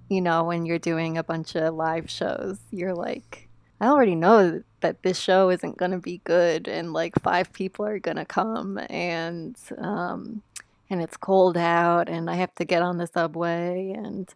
you 0.10 0.22
know, 0.22 0.44
when 0.44 0.66
you're 0.66 0.80
doing 0.80 1.18
a 1.18 1.24
bunch 1.24 1.56
of 1.56 1.74
live 1.74 2.10
shows, 2.10 2.60
you're 2.72 2.96
like, 2.96 3.47
I 3.80 3.88
already 3.88 4.16
know 4.16 4.64
that 4.82 5.04
this 5.04 5.20
show 5.20 5.50
isn't 5.50 5.78
going 5.78 5.92
to 5.92 5.98
be 5.98 6.22
good 6.24 6.68
and 6.68 6.94
like 6.94 7.14
five 7.22 7.52
people 7.54 7.86
are 7.86 8.00
going 8.00 8.18
to 8.18 8.26
come 8.26 8.80
and 8.90 9.58
um 9.78 10.42
and 10.90 11.02
it's 11.02 11.18
cold 11.18 11.58
out 11.58 12.08
and 12.10 12.30
I 12.30 12.36
have 12.36 12.54
to 12.56 12.66
get 12.66 12.82
on 12.82 12.98
the 12.98 13.08
subway 13.08 13.94
and 13.96 14.34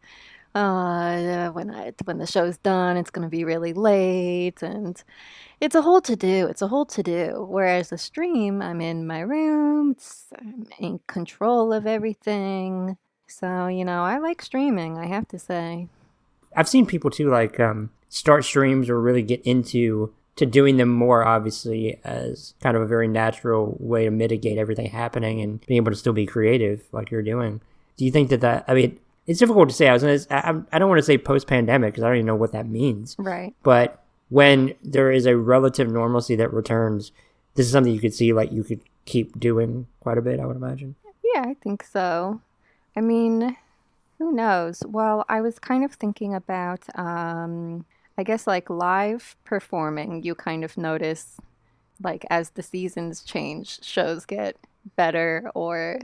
uh 0.53 1.49
when 1.51 1.71
I 1.71 1.93
when 2.03 2.17
the 2.17 2.27
show's 2.27 2.57
done 2.57 2.97
it's 2.97 3.09
going 3.09 3.23
to 3.23 3.29
be 3.29 3.45
really 3.45 3.73
late 3.73 4.61
and 4.61 5.01
it's 5.61 5.75
a 5.75 5.81
whole 5.81 6.01
to 6.01 6.15
do 6.15 6.47
it's 6.47 6.61
a 6.61 6.67
whole 6.67 6.85
to 6.85 7.01
do. 7.03 7.45
Whereas 7.49 7.89
the 7.89 7.97
stream 7.97 8.61
I'm 8.61 8.81
in 8.81 9.07
my 9.07 9.21
room 9.21 9.95
I'm 10.37 10.67
in 10.79 10.99
control 11.07 11.73
of 11.73 11.87
everything. 11.87 12.97
So 13.27 13.67
you 13.67 13.85
know 13.85 14.03
I 14.03 14.17
like 14.17 14.41
streaming 14.41 14.97
I 14.97 15.07
have 15.07 15.27
to 15.29 15.39
say. 15.39 15.87
I've 16.55 16.67
seen 16.67 16.85
people 16.85 17.09
too, 17.09 17.29
like 17.29 17.61
um, 17.61 17.91
start 18.11 18.43
streams 18.43 18.89
or 18.89 18.99
really 18.99 19.23
get 19.23 19.41
into 19.43 20.13
to 20.35 20.45
doing 20.45 20.77
them 20.77 20.89
more, 20.89 21.25
obviously, 21.25 21.99
as 22.03 22.53
kind 22.61 22.75
of 22.75 22.83
a 22.83 22.85
very 22.85 23.07
natural 23.07 23.75
way 23.79 24.05
to 24.05 24.11
mitigate 24.11 24.57
everything 24.57 24.87
happening 24.87 25.41
and 25.41 25.65
being 25.65 25.77
able 25.77 25.91
to 25.91 25.97
still 25.97 26.13
be 26.13 26.25
creative, 26.25 26.83
like 26.91 27.09
you're 27.09 27.21
doing. 27.21 27.61
Do 27.97 28.05
you 28.05 28.11
think 28.11 28.29
that 28.29 28.41
that? 28.41 28.65
I 28.67 28.73
mean, 28.73 28.99
it's 29.27 29.39
difficult 29.39 29.69
to 29.69 29.75
say. 29.75 29.87
I 29.87 29.93
was 29.93 30.03
gonna, 30.03 30.19
I, 30.29 30.75
I 30.75 30.79
don't 30.79 30.89
want 30.89 30.99
to 30.99 31.05
say 31.05 31.17
post 31.17 31.47
pandemic 31.47 31.93
because 31.93 32.03
I 32.03 32.07
don't 32.07 32.17
even 32.17 32.27
know 32.27 32.35
what 32.35 32.51
that 32.51 32.67
means. 32.67 33.15
right 33.17 33.53
But 33.63 34.03
when 34.29 34.73
there 34.83 35.11
is 35.11 35.25
a 35.25 35.37
relative 35.37 35.89
normalcy 35.89 36.35
that 36.35 36.53
returns, 36.53 37.11
this 37.55 37.65
is 37.65 37.71
something 37.71 37.93
you 37.93 37.99
could 37.99 38.13
see, 38.13 38.33
like 38.33 38.51
you 38.51 38.63
could 38.63 38.81
keep 39.05 39.39
doing 39.39 39.87
quite 40.01 40.17
a 40.17 40.21
bit. 40.21 40.39
I 40.39 40.45
would 40.45 40.57
imagine. 40.57 40.95
Yeah, 41.33 41.43
I 41.43 41.53
think 41.55 41.83
so. 41.83 42.41
I 42.95 43.01
mean, 43.01 43.55
who 44.17 44.33
knows? 44.33 44.83
Well, 44.85 45.25
I 45.29 45.39
was 45.41 45.59
kind 45.59 45.85
of 45.85 45.93
thinking 45.93 46.35
about, 46.35 46.83
um, 46.95 47.85
I 48.17 48.23
guess, 48.23 48.47
like 48.47 48.69
live 48.69 49.35
performing, 49.43 50.23
you 50.23 50.35
kind 50.35 50.63
of 50.63 50.77
notice, 50.77 51.37
like, 52.03 52.25
as 52.29 52.51
the 52.51 52.63
seasons 52.63 53.23
change, 53.23 53.83
shows 53.83 54.25
get 54.25 54.55
better 54.95 55.49
or 55.55 55.99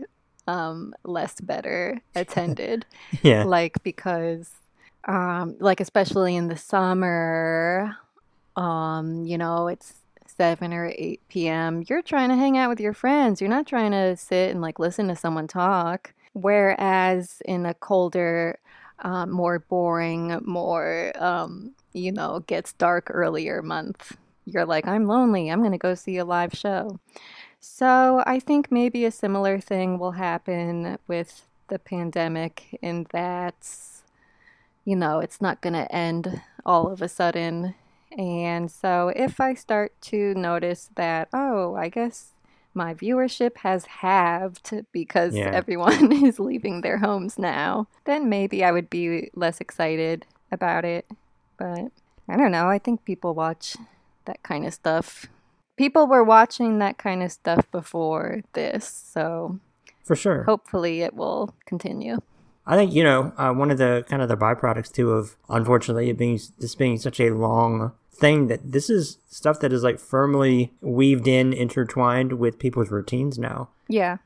um, 0.48 0.94
less 1.04 1.40
better 1.42 2.02
attended. 2.16 2.86
Yeah. 3.22 3.44
like, 3.44 3.82
because, 3.84 4.52
um, 5.06 5.56
like, 5.60 5.80
especially 5.80 6.36
in 6.36 6.48
the 6.48 6.58
summer, 6.58 7.96
um, 8.56 9.26
you 9.26 9.38
know, 9.38 9.68
it's 9.68 9.94
7 10.38 10.74
or 10.74 10.92
8 10.96 11.22
p.m. 11.30 11.84
You're 11.88 12.02
trying 12.02 12.30
to 12.30 12.36
hang 12.36 12.58
out 12.58 12.70
with 12.70 12.80
your 12.80 12.94
friends. 12.94 13.42
You're 13.42 13.50
not 13.50 13.68
trying 13.68 13.92
to 13.92 14.16
sit 14.16 14.52
and 14.52 14.62
like 14.62 14.80
listen 14.80 15.08
to 15.08 15.16
someone 15.16 15.48
talk. 15.48 16.14
Whereas 16.34 17.42
in 17.46 17.66
a 17.66 17.74
colder, 17.74 18.60
um, 19.00 19.32
more 19.32 19.60
boring, 19.60 20.40
more, 20.46 21.12
um, 21.16 21.74
you 21.94 22.12
know, 22.12 22.44
gets 22.48 22.74
dark 22.74 23.10
earlier 23.14 23.62
month, 23.62 24.18
you're 24.46 24.66
like, 24.66 24.88
I'm 24.88 25.06
lonely. 25.06 25.50
I'm 25.50 25.60
going 25.60 25.72
to 25.72 25.78
go 25.78 25.96
see 25.96 26.18
a 26.18 26.26
live 26.26 26.54
show. 26.54 27.00
So 27.60 28.24
I 28.26 28.40
think 28.40 28.72
maybe 28.72 29.04
a 29.06 29.12
similar 29.12 29.60
thing 29.60 30.00
will 30.00 30.12
happen 30.12 30.98
with 31.08 31.48
the 31.70 31.80
pandemic 31.80 32.78
in 32.82 33.08
that, 33.12 33.56
you 34.86 34.96
know, 34.96 35.20
it's 35.20 35.42
not 35.42 35.62
going 35.62 35.74
to 35.74 35.92
end 35.94 36.42
all 36.66 36.88
of 36.88 37.02
a 37.02 37.10
sudden. 37.10 37.76
And 38.18 38.72
so 38.72 39.12
if 39.16 39.40
I 39.40 39.54
start 39.54 39.94
to 40.04 40.34
notice 40.36 40.90
that, 40.96 41.28
oh, 41.34 41.76
I 41.76 41.90
guess 41.90 42.32
my 42.74 42.94
viewership 42.94 43.58
has 43.58 43.86
halved 43.86 44.86
because 44.92 45.34
Yeah. 45.36 45.50
everyone 45.52 46.12
is 46.26 46.40
leaving 46.40 46.82
their 46.82 47.00
homes 47.00 47.38
now, 47.38 47.88
then 48.06 48.30
maybe 48.30 48.64
I 48.64 48.72
would 48.72 48.90
be 48.90 49.30
less 49.36 49.60
excited 49.60 50.26
about 50.52 50.86
it. 50.86 51.06
But 51.58 51.92
I 52.30 52.38
don't 52.38 52.52
know. 52.52 52.68
I 52.68 52.80
think 52.80 53.06
people 53.06 53.34
watch 53.34 53.76
that 54.26 54.42
kind 54.44 54.66
of 54.66 54.74
stuff. 54.74 55.26
People 55.78 56.08
were 56.08 56.24
watching 56.24 56.80
that 56.80 56.98
kind 56.98 57.22
of 57.24 57.32
stuff 57.32 57.70
before 57.72 58.42
this, 58.54 58.86
so 59.14 59.60
For 60.04 60.16
sure. 60.16 60.44
hopefully 60.44 61.02
it 61.02 61.14
will 61.14 61.54
continue. 61.66 62.18
I 62.66 62.76
think 62.76 62.94
you 62.94 63.04
know 63.04 63.32
uh, 63.38 63.54
one 63.54 63.72
of 63.72 63.78
the 63.78 64.04
kind 64.10 64.22
of 64.22 64.28
the 64.28 64.36
byproducts 64.36 64.92
too 64.92 65.12
of 65.12 65.38
unfortunately 65.50 66.10
it 66.10 66.18
being 66.18 66.38
this 66.60 66.76
being 66.76 66.98
such 66.98 67.20
a 67.22 67.30
long 67.30 67.94
thing 68.12 68.48
that 68.48 68.72
this 68.74 68.90
is 68.90 69.20
stuff 69.30 69.60
that 69.62 69.72
is 69.72 69.84
like 69.84 70.00
firmly 70.00 70.74
weaved 70.82 71.28
in, 71.28 71.54
intertwined 71.54 72.34
with 72.34 72.60
people's 72.60 72.90
routines 72.92 73.38
now, 73.40 73.70
Yeah. 73.88 74.18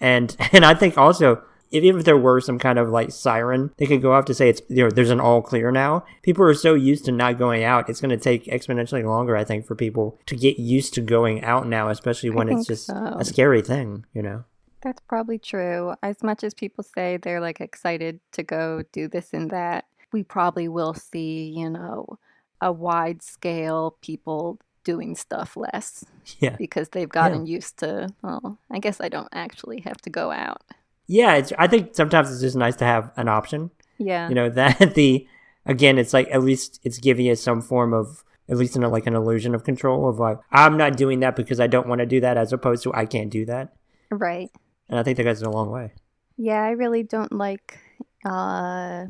and 0.00 0.36
and 0.52 0.64
I 0.64 0.74
think 0.74 0.98
also. 0.98 1.42
If, 1.70 1.84
even 1.84 2.00
if 2.00 2.04
there 2.04 2.16
were 2.16 2.40
some 2.40 2.58
kind 2.58 2.78
of 2.78 2.88
like 2.88 3.10
siren, 3.10 3.72
they 3.76 3.86
could 3.86 4.02
go 4.02 4.12
off 4.12 4.24
to 4.26 4.34
say 4.34 4.48
it's 4.48 4.62
you 4.68 4.84
know 4.84 4.90
there's 4.90 5.10
an 5.10 5.20
all 5.20 5.42
clear 5.42 5.70
now. 5.70 6.04
People 6.22 6.44
are 6.44 6.54
so 6.54 6.74
used 6.74 7.04
to 7.06 7.12
not 7.12 7.38
going 7.38 7.64
out; 7.64 7.88
it's 7.88 8.00
going 8.00 8.10
to 8.10 8.16
take 8.16 8.44
exponentially 8.44 9.04
longer, 9.04 9.36
I 9.36 9.44
think, 9.44 9.66
for 9.66 9.74
people 9.74 10.18
to 10.26 10.36
get 10.36 10.58
used 10.58 10.94
to 10.94 11.00
going 11.00 11.44
out 11.44 11.66
now, 11.66 11.88
especially 11.88 12.30
when 12.30 12.48
it's 12.48 12.66
just 12.66 12.86
so. 12.86 13.16
a 13.18 13.24
scary 13.24 13.62
thing, 13.62 14.04
you 14.12 14.22
know. 14.22 14.44
That's 14.80 15.00
probably 15.08 15.38
true. 15.38 15.94
As 16.02 16.22
much 16.22 16.44
as 16.44 16.54
people 16.54 16.84
say 16.84 17.16
they're 17.16 17.40
like 17.40 17.60
excited 17.60 18.20
to 18.32 18.42
go 18.42 18.82
do 18.92 19.08
this 19.08 19.32
and 19.32 19.50
that, 19.50 19.86
we 20.12 20.22
probably 20.22 20.68
will 20.68 20.94
see, 20.94 21.52
you 21.56 21.68
know, 21.68 22.18
a 22.60 22.72
wide 22.72 23.22
scale 23.22 23.96
people 24.00 24.58
doing 24.84 25.14
stuff 25.14 25.56
less 25.56 26.04
Yeah, 26.38 26.56
because 26.56 26.90
they've 26.90 27.08
gotten 27.08 27.46
used 27.46 27.78
to, 27.80 28.08
well, 28.22 28.58
I 28.70 28.78
guess 28.78 29.00
I 29.00 29.08
don't 29.08 29.28
actually 29.32 29.80
have 29.80 29.98
to 30.02 30.10
go 30.10 30.30
out. 30.30 30.62
Yeah. 31.08 31.34
It's 31.34 31.52
I 31.58 31.66
think 31.66 31.94
sometimes 31.96 32.30
it's 32.30 32.40
just 32.40 32.54
nice 32.56 32.76
to 32.76 32.84
have 32.84 33.10
an 33.16 33.26
option. 33.28 33.70
Yeah. 34.00 34.28
you 34.28 34.36
know 34.36 34.48
that 34.60 34.94
the 34.94 35.26
again 35.66 35.98
it's 35.98 36.14
like 36.14 36.28
at 36.30 36.42
least 36.44 36.78
it's 36.84 36.98
giving 36.98 37.26
you 37.26 37.34
some 37.34 37.60
form 37.60 37.92
of 37.92 38.22
at 38.48 38.56
least 38.56 38.76
in 38.76 38.84
a, 38.84 38.88
like 38.88 39.08
an 39.08 39.14
illusion 39.16 39.56
of 39.56 39.64
control 39.64 40.08
of 40.08 40.20
like 40.20 40.38
i'm 40.52 40.76
not 40.78 40.96
doing 40.96 41.18
that 41.20 41.34
because 41.34 41.58
i 41.58 41.66
don't 41.66 41.88
want 41.88 41.98
to 41.98 42.06
do 42.06 42.20
that 42.20 42.36
as 42.38 42.52
opposed 42.52 42.84
to 42.84 42.94
i 42.94 43.04
can't 43.04 43.28
do 43.30 43.44
that 43.46 43.74
Right. 44.08 44.50
and 44.88 45.00
i 45.00 45.02
think 45.02 45.16
that 45.16 45.24
goes 45.24 45.42
a 45.42 45.50
long 45.50 45.68
way 45.72 45.92
Yeah, 46.36 46.62
I 46.62 46.70
really 46.70 47.02
don't 47.02 47.32
like 47.32 47.76
uh 48.24 49.06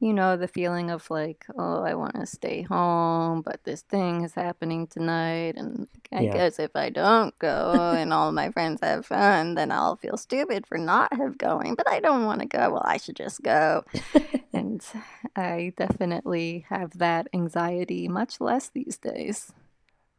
you 0.00 0.12
know 0.12 0.36
the 0.36 0.48
feeling 0.48 0.90
of 0.90 1.08
like, 1.10 1.46
oh, 1.58 1.82
I 1.82 1.94
want 1.94 2.14
to 2.16 2.26
stay 2.26 2.62
home, 2.62 3.42
but 3.42 3.64
this 3.64 3.82
thing 3.82 4.24
is 4.24 4.34
happening 4.34 4.86
tonight 4.86 5.54
and 5.56 5.88
I 6.12 6.24
Yeah. 6.24 6.32
guess 6.34 6.58
if 6.58 6.70
I 6.74 6.90
don't 6.90 7.36
go 7.38 7.94
and 7.96 8.12
all 8.12 8.30
my 8.32 8.50
friends 8.50 8.80
have 8.82 9.06
fun, 9.06 9.54
then 9.54 9.72
I'll 9.72 9.96
feel 9.96 10.16
stupid 10.16 10.66
for 10.66 10.78
not 10.78 11.12
have 11.16 11.38
going, 11.38 11.74
but 11.74 11.88
I 11.88 12.00
don't 12.00 12.24
want 12.26 12.40
to 12.42 12.46
go. 12.46 12.70
Well, 12.70 12.82
I 12.84 12.98
should 12.98 13.16
just 13.16 13.42
go. 13.42 13.84
and 14.52 14.84
I 15.34 15.72
definitely 15.76 16.66
have 16.68 16.98
that 16.98 17.28
anxiety 17.32 18.08
much 18.08 18.40
less 18.40 18.68
these 18.68 18.98
days. 18.98 19.52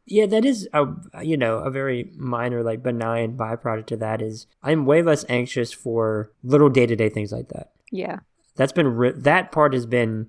yeah 0.06 0.26
that 0.26 0.44
is 0.44 0.66
a 0.72 0.86
you 1.22 1.36
know 1.36 1.58
a 1.58 1.70
very 1.70 2.10
minor 2.16 2.62
like 2.62 2.82
benign 2.82 3.36
byproduct 3.36 3.86
to 3.86 3.96
that 3.96 4.22
is 4.22 4.46
i'm 4.62 4.86
way 4.86 5.02
less 5.02 5.24
anxious 5.28 5.70
for 5.72 6.30
little 6.42 6.70
day-to-day 6.70 7.08
things 7.10 7.30
like 7.32 7.48
that 7.48 7.72
Yeah. 7.92 8.20
That's 8.58 8.72
been 8.72 8.88
re- 8.88 9.12
that 9.12 9.50
part 9.50 9.72
has 9.72 9.86
been 9.86 10.28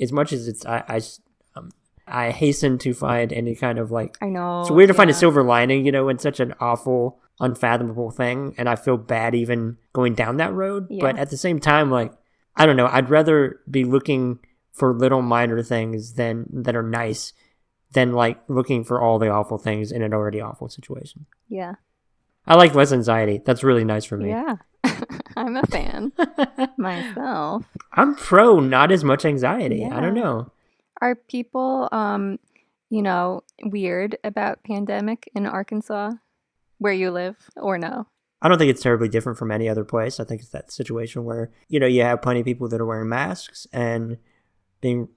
as 0.00 0.10
much 0.10 0.32
as 0.32 0.48
it's 0.48 0.66
I 0.66 1.00
um, 1.54 1.70
i 2.08 2.30
hasten 2.30 2.78
to 2.78 2.94
find 2.94 3.32
any 3.32 3.54
kind 3.54 3.78
of 3.78 3.92
like 3.92 4.16
I 4.20 4.26
know. 4.26 4.62
It's 4.62 4.70
weird 4.70 4.88
to 4.88 4.94
find 4.94 5.10
a 5.10 5.14
silver 5.14 5.44
lining, 5.44 5.86
you 5.86 5.92
know, 5.92 6.08
in 6.08 6.18
such 6.18 6.40
an 6.40 6.54
awful, 6.58 7.20
unfathomable 7.38 8.10
thing, 8.10 8.54
and 8.58 8.68
I 8.68 8.74
feel 8.74 8.96
bad 8.96 9.34
even 9.36 9.76
going 9.92 10.14
down 10.14 10.38
that 10.38 10.52
road. 10.52 10.88
But 11.00 11.18
at 11.18 11.30
the 11.30 11.36
same 11.36 11.60
time, 11.60 11.90
like 11.90 12.12
I 12.56 12.66
don't 12.66 12.76
know, 12.76 12.88
I'd 12.90 13.10
rather 13.10 13.60
be 13.70 13.84
looking 13.84 14.40
for 14.72 14.92
little 14.92 15.22
minor 15.22 15.62
things 15.62 16.14
than 16.14 16.46
that 16.50 16.74
are 16.74 16.82
nice 16.82 17.32
than 17.92 18.12
like 18.12 18.38
looking 18.48 18.84
for 18.84 19.00
all 19.00 19.18
the 19.18 19.28
awful 19.28 19.58
things 19.58 19.92
in 19.92 20.02
an 20.02 20.12
already 20.12 20.40
awful 20.40 20.68
situation. 20.68 21.26
Yeah. 21.48 21.74
I 22.46 22.54
like 22.54 22.74
less 22.74 22.92
anxiety. 22.92 23.40
That's 23.44 23.64
really 23.64 23.84
nice 23.84 24.04
for 24.04 24.16
me. 24.16 24.28
Yeah. 24.28 24.56
I'm 25.46 25.56
a 25.56 25.66
fan 25.66 26.12
myself. 26.76 27.64
I'm 27.92 28.14
pro 28.14 28.60
not 28.60 28.90
as 28.92 29.04
much 29.04 29.24
anxiety. 29.24 29.84
I 29.84 30.00
don't 30.00 30.14
know. 30.14 30.50
Are 31.00 31.14
people 31.14 31.88
um 31.92 32.38
you 32.88 33.02
know, 33.02 33.42
weird 33.64 34.16
about 34.22 34.62
pandemic 34.62 35.28
in 35.34 35.44
Arkansas, 35.44 36.12
where 36.78 36.92
you 36.92 37.10
live, 37.10 37.36
or 37.56 37.78
no? 37.78 38.06
I 38.40 38.48
don't 38.48 38.58
think 38.58 38.70
it's 38.70 38.82
terribly 38.82 39.08
different 39.08 39.38
from 39.38 39.50
any 39.50 39.68
other 39.68 39.84
place. 39.84 40.20
I 40.20 40.24
think 40.24 40.40
it's 40.40 40.50
that 40.50 40.70
situation 40.70 41.24
where, 41.24 41.50
you 41.68 41.80
know, 41.80 41.86
you 41.86 42.02
have 42.02 42.22
plenty 42.22 42.40
of 42.40 42.46
people 42.46 42.68
that 42.68 42.80
are 42.80 42.86
wearing 42.86 43.08
masks 43.08 43.66
and 43.72 44.18
being 44.80 45.08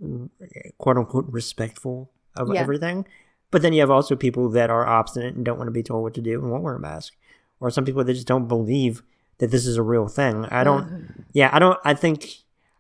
quote 0.80 0.98
unquote 0.98 1.26
respectful 1.30 2.12
of 2.36 2.52
Yeah. 2.52 2.62
everything. 2.62 3.06
But 3.52 3.62
then 3.62 3.74
you 3.74 3.82
have 3.82 3.92
also 3.92 4.16
people 4.16 4.50
that 4.50 4.72
are 4.72 4.88
obstinate 4.88 5.36
and 5.36 5.46
don't 5.46 5.58
want 5.58 5.68
to 5.68 5.72
be 5.72 5.84
told 5.84 6.02
what 6.02 6.14
to 6.16 6.22
do 6.22 6.42
and 6.42 6.50
won't 6.52 6.64
wear 6.64 6.76
a 6.76 6.80
mask. 6.80 7.14
Or 7.60 7.70
some 7.70 7.86
people 7.86 8.04
that 8.04 8.14
just 8.14 8.28
don't 8.28 8.48
believe 8.48 9.04
that 9.40 9.52
this 9.52 9.66
is 9.66 9.76
a 9.78 9.84
real 9.84 10.08
thing. 10.08 10.46
I 10.46 10.64
don't, 10.64 11.26
yeah, 11.34 11.50
I 11.52 11.60
don't, 11.60 11.80
I 11.84 11.94
think, 11.94 12.30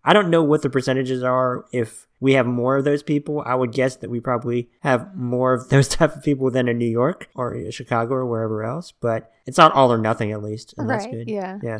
I 0.05 0.13
don't 0.13 0.29
know 0.29 0.43
what 0.43 0.61
the 0.61 0.69
percentages 0.69 1.23
are. 1.23 1.65
If 1.73 2.07
we 2.19 2.33
have 2.33 2.45
more 2.45 2.77
of 2.77 2.83
those 2.85 3.01
people, 3.03 3.41
I 3.45 3.55
would 3.55 3.71
guess 3.71 3.95
that 3.97 4.09
we 4.09 4.19
probably 4.19 4.69
have 4.81 5.15
more 5.15 5.53
of 5.53 5.69
those 5.69 5.87
type 5.87 6.15
of 6.15 6.23
people 6.23 6.51
than 6.51 6.67
in 6.67 6.77
New 6.77 6.85
York 6.89 7.27
or 7.35 7.71
Chicago 7.71 8.13
or 8.15 8.25
wherever 8.25 8.63
else. 8.63 8.91
But 8.91 9.31
it's 9.45 9.57
not 9.57 9.73
all 9.73 9.91
or 9.91 9.97
nothing, 9.97 10.31
at 10.31 10.41
least. 10.43 10.73
And 10.77 10.89
that's 10.89 11.05
good. 11.07 11.29
yeah. 11.29 11.59
Yeah. 11.63 11.79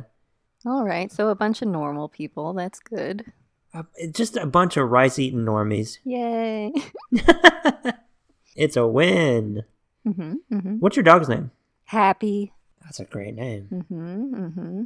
All 0.65 0.83
right, 0.83 1.09
so 1.09 1.29
a 1.29 1.36
bunch 1.36 1.62
of 1.62 1.69
normal 1.69 2.09
people. 2.09 2.51
That's 2.53 2.79
good. 2.81 3.31
Uh, 3.74 3.83
just 4.12 4.36
a 4.36 4.45
bunch 4.45 4.75
of 4.77 4.89
rice 4.89 5.17
eating 5.19 5.45
normies. 5.45 6.00
Yay. 6.03 6.74
it's 8.55 8.75
a 8.75 8.86
win. 8.88 9.63
hmm 10.03 10.33
hmm 10.50 10.75
What's 10.79 10.95
your 10.98 11.03
dog's 11.03 11.29
name? 11.29 11.51
Happy. 11.86 12.51
That's 12.89 13.00
a 13.00 13.05
great 13.05 13.36
name. 13.36 13.86
hmm 13.88 14.48
hmm 14.50 14.84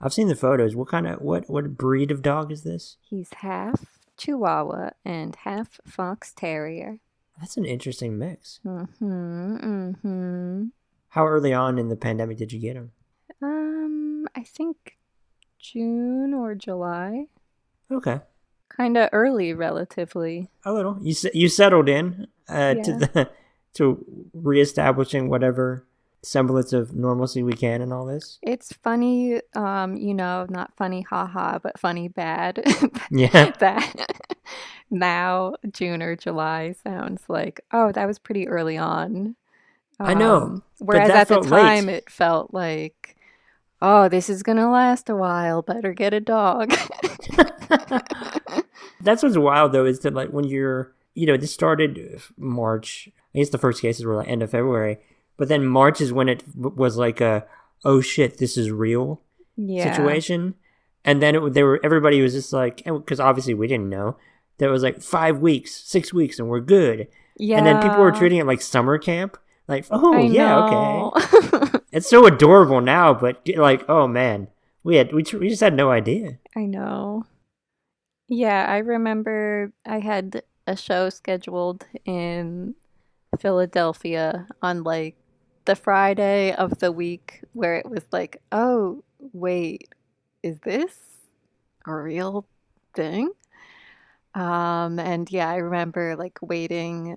I've 0.00 0.12
seen 0.12 0.26
the 0.26 0.34
photos. 0.34 0.74
What 0.74 0.88
kind 0.88 1.06
of 1.06 1.20
what 1.20 1.48
what 1.48 1.76
breed 1.78 2.10
of 2.10 2.20
dog 2.20 2.50
is 2.50 2.64
this? 2.64 2.96
He's 3.00 3.32
half 3.34 4.00
Chihuahua 4.16 4.90
and 5.04 5.36
half 5.36 5.80
Fox 5.86 6.32
Terrier. 6.32 6.98
That's 7.38 7.56
an 7.56 7.64
interesting 7.64 8.18
mix. 8.18 8.58
hmm 8.64 9.92
hmm 10.02 10.64
How 11.10 11.26
early 11.28 11.52
on 11.52 11.78
in 11.78 11.88
the 11.90 11.96
pandemic 11.96 12.38
did 12.38 12.52
you 12.52 12.58
get 12.58 12.74
him? 12.74 12.90
Um, 13.40 14.26
I 14.34 14.42
think 14.42 14.98
June 15.60 16.34
or 16.34 16.56
July. 16.56 17.26
Okay, 17.88 18.18
Kind 18.68 18.96
of 18.96 19.10
early, 19.12 19.52
relatively. 19.54 20.48
a 20.64 20.72
little. 20.72 20.98
You 21.00 21.14
you 21.32 21.48
settled 21.48 21.88
in 21.88 22.26
uh, 22.48 22.74
to 22.74 22.92
the 22.98 23.30
to 23.74 24.04
reestablishing 24.32 25.28
whatever 25.28 25.86
semblance 26.24 26.72
of 26.72 26.94
normalcy 26.94 27.42
we 27.42 27.52
can 27.52 27.82
in 27.82 27.92
all 27.92 28.06
this. 28.06 28.38
It's 28.42 28.72
funny, 28.72 29.40
um, 29.54 29.96
you 29.96 30.14
know, 30.14 30.46
not 30.48 30.74
funny, 30.76 31.02
haha, 31.02 31.58
but 31.58 31.78
funny 31.78 32.08
bad. 32.08 32.62
Yeah. 33.10 33.50
that 33.60 34.12
now 34.90 35.54
June 35.72 36.02
or 36.02 36.16
July 36.16 36.74
sounds 36.82 37.22
like, 37.28 37.60
oh, 37.72 37.92
that 37.92 38.06
was 38.06 38.18
pretty 38.18 38.48
early 38.48 38.76
on. 38.76 39.36
I 40.00 40.14
know, 40.14 40.36
Um, 40.36 40.62
whereas 40.78 41.10
at 41.10 41.28
the 41.28 41.34
felt 41.34 41.46
late. 41.46 41.60
time, 41.60 41.88
it 41.88 42.10
felt 42.10 42.52
like, 42.52 43.16
oh, 43.80 44.08
this 44.08 44.28
is 44.28 44.42
gonna 44.42 44.70
last 44.70 45.08
a 45.08 45.14
while. 45.14 45.62
Better 45.62 45.92
get 45.92 46.14
a 46.14 46.20
dog. 46.20 46.70
That's 49.00 49.22
what's 49.22 49.36
wild 49.36 49.72
though 49.72 49.84
is 49.84 50.00
that 50.00 50.14
like 50.14 50.30
when 50.30 50.44
you're 50.44 50.92
you 51.14 51.26
know 51.26 51.36
this 51.36 51.52
started 51.52 52.20
March. 52.36 53.08
I 53.34 53.38
guess 53.38 53.50
the 53.50 53.58
first 53.58 53.82
cases 53.82 54.04
were 54.04 54.16
like 54.16 54.28
end 54.28 54.42
of 54.42 54.50
February, 54.50 54.98
but 55.36 55.48
then 55.48 55.66
March 55.66 56.00
is 56.00 56.12
when 56.12 56.28
it 56.28 56.44
w- 56.54 56.74
was 56.76 56.96
like 56.96 57.20
a 57.20 57.46
oh 57.84 58.00
shit 58.00 58.38
this 58.38 58.56
is 58.56 58.70
real 58.70 59.20
yeah. 59.56 59.94
situation, 59.94 60.54
and 61.04 61.20
then 61.22 61.34
it, 61.34 61.52
they 61.54 61.62
were 61.62 61.80
everybody 61.84 62.20
was 62.20 62.32
just 62.34 62.52
like 62.52 62.82
because 62.84 63.20
obviously 63.20 63.54
we 63.54 63.66
didn't 63.66 63.88
know 63.88 64.16
there 64.58 64.70
was 64.70 64.82
like 64.82 65.02
five 65.02 65.38
weeks, 65.38 65.74
six 65.74 66.12
weeks, 66.12 66.38
and 66.38 66.48
we're 66.48 66.60
good, 66.60 67.08
Yeah. 67.36 67.58
and 67.58 67.66
then 67.66 67.82
people 67.82 67.98
were 67.98 68.12
treating 68.12 68.38
it 68.38 68.46
like 68.46 68.60
summer 68.62 68.98
camp. 68.98 69.36
Like 69.66 69.86
oh 69.90 70.14
I 70.14 70.20
yeah 70.20 70.48
know. 70.48 71.12
okay, 71.16 71.78
it's 71.92 72.08
so 72.08 72.26
adorable 72.26 72.80
now, 72.80 73.14
but 73.14 73.40
like 73.56 73.84
oh 73.88 74.06
man, 74.06 74.48
we 74.82 74.96
had 74.96 75.12
we, 75.12 75.22
tr- 75.22 75.38
we 75.38 75.48
just 75.48 75.62
had 75.62 75.74
no 75.74 75.90
idea. 75.90 76.38
I 76.56 76.66
know. 76.66 77.24
Yeah, 78.28 78.66
I 78.68 78.78
remember 78.78 79.72
I 79.86 79.98
had 80.00 80.42
a 80.66 80.76
show 80.76 81.08
scheduled 81.10 81.86
in 82.04 82.74
Philadelphia 83.38 84.46
on 84.62 84.82
like 84.82 85.16
the 85.64 85.74
Friday 85.76 86.52
of 86.52 86.78
the 86.78 86.92
week 86.92 87.42
where 87.52 87.76
it 87.76 87.88
was 87.88 88.04
like, 88.12 88.40
oh, 88.52 89.02
wait, 89.32 89.88
is 90.42 90.58
this 90.60 90.94
a 91.86 91.94
real 91.94 92.46
thing? 92.94 93.30
Um, 94.34 94.98
and 94.98 95.30
yeah, 95.30 95.48
I 95.48 95.56
remember 95.56 96.16
like 96.16 96.38
waiting, 96.42 97.16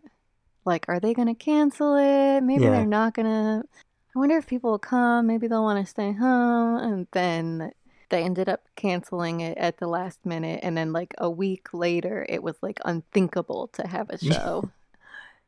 like, 0.66 0.86
are 0.88 1.00
they 1.00 1.14
gonna 1.14 1.36
cancel 1.36 1.96
it? 1.96 2.42
Maybe 2.42 2.64
Yeah. 2.64 2.72
they're 2.72 2.86
not 2.86 3.14
gonna. 3.14 3.64
I 4.16 4.20
wonder 4.20 4.38
if 4.38 4.48
people 4.48 4.72
will 4.72 4.80
come. 4.80 5.28
Maybe 5.28 5.48
they'll 5.48 5.64
want 5.64 5.84
to 5.84 5.90
stay 5.90 6.12
home. 6.12 6.78
And 6.78 7.08
then 7.12 7.72
they 8.10 8.24
ended 8.24 8.50
up 8.50 8.64
canceling 8.76 9.42
it 9.42 9.58
at 9.58 9.78
the 9.78 9.88
last 9.88 10.26
minute. 10.26 10.62
And 10.64 10.76
then, 10.78 10.92
like, 10.94 11.14
a 11.20 11.30
week 11.30 11.68
later, 11.74 12.26
it 12.28 12.42
was 12.42 12.56
like 12.62 12.80
unthinkable 12.86 13.68
to 13.74 13.86
have 13.88 14.10
a 14.10 14.18
show. 14.24 14.70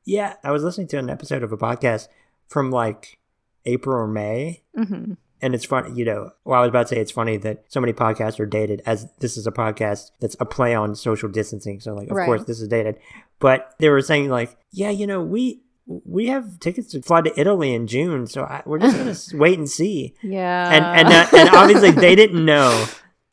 Yeah, 0.05 0.35
I 0.43 0.51
was 0.51 0.63
listening 0.63 0.87
to 0.89 0.97
an 0.97 1.09
episode 1.09 1.41
of 1.43 1.51
a 1.51 1.57
podcast 1.57 2.07
from 2.49 2.69
like 2.71 3.17
April 3.65 3.95
or 3.95 4.07
May, 4.07 4.63
hmm 4.75 5.13
and 5.41 5.55
it's 5.55 5.63
funny, 5.63 5.91
you 5.97 6.03
know. 6.03 6.31
Well, 6.43 6.57
I 6.59 6.63
was 6.63 6.67
about 6.67 6.87
to 6.87 6.95
say 6.95 6.99
it's 7.01 7.13
funny 7.13 7.37
that 7.37 7.63
so 7.69 7.79
many 7.79 7.93
podcasts 7.93 8.41
are 8.41 8.45
dated, 8.45 8.81
as 8.85 9.07
this 9.19 9.37
is 9.37 9.47
a 9.47 9.53
podcast 9.53 10.11
that's 10.19 10.35
a 10.41 10.45
play 10.45 10.75
on 10.75 10.95
social 10.95 11.29
distancing. 11.29 11.79
So, 11.79 11.93
like, 11.93 12.09
of 12.09 12.17
Right. 12.17 12.25
course, 12.25 12.43
this 12.43 12.59
is 12.59 12.67
dated. 12.67 12.97
But 13.39 13.73
they 13.79 13.87
were 13.87 14.01
saying 14.01 14.27
like, 14.27 14.57
yeah, 14.71 14.89
you 14.89 15.07
know, 15.07 15.21
we 15.21 15.61
we 15.87 16.27
have 16.27 16.59
tickets 16.59 16.91
to 16.91 17.01
fly 17.01 17.21
to 17.21 17.39
Italy 17.39 17.73
in 17.73 17.87
June, 17.87 18.27
so 18.27 18.43
I, 18.43 18.63
we're 18.65 18.79
just 18.79 18.97
gonna 18.97 19.15
wait 19.41 19.57
and 19.57 19.69
see. 19.69 20.13
Yeah. 20.21 20.73
And 20.73 21.07
and 21.07 21.07
uh, 21.07 21.27
and 21.37 21.49
obviously 21.55 21.91
they 21.91 22.15
didn't 22.21 22.43
know, 22.43 22.85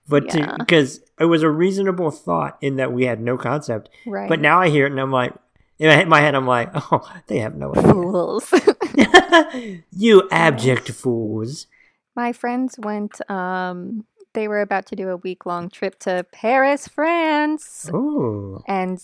but 0.09 0.33
Yeah. 0.33 0.55
because 0.59 1.00
it 1.18 1.24
was 1.24 1.42
a 1.42 1.50
reasonable 1.50 2.12
thought 2.12 2.57
in 2.61 2.76
that 2.76 2.92
we 2.92 3.05
had 3.07 3.20
no 3.20 3.37
concept. 3.37 3.88
right. 4.07 4.29
But 4.29 4.40
now 4.40 4.61
I 4.61 4.68
hear 4.68 4.87
it 4.87 4.92
and 4.92 5.00
I'm 5.00 5.11
like, 5.11 5.35
in 5.81 5.88
my- 5.88 6.02
in 6.02 6.09
my 6.09 6.20
head, 6.20 6.37
I'm 6.37 6.46
like, 6.46 6.70
oh, 6.92 7.02
they 7.26 7.38
have 7.40 7.57
no 7.57 7.72
idea. 7.74 7.92
fools. 7.92 8.55
you 9.90 10.28
abject 10.30 10.90
fools. 10.90 11.66
My 12.14 12.32
friends 12.32 12.76
went, 12.78 13.20
um, 13.30 14.06
they 14.32 14.48
were 14.48 14.61
about 14.61 14.87
to 14.87 14.96
do 14.96 15.09
a 15.11 15.16
week 15.16 15.46
long 15.46 15.68
trip 15.68 15.98
to 16.00 16.24
Paris, 16.32 16.88
France. 16.88 17.90
Oh, 17.92 18.62
And 18.66 19.02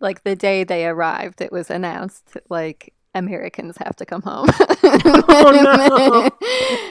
like 0.00 0.24
the 0.24 0.36
day 0.36 0.64
they 0.64 0.86
arrived, 0.86 1.40
it 1.40 1.52
was 1.52 1.70
announced 1.70 2.36
like 2.48 2.94
Americans 3.14 3.76
have 3.78 3.96
to 3.96 4.06
come 4.06 4.22
home. 4.22 4.48
Oh, 4.82 6.30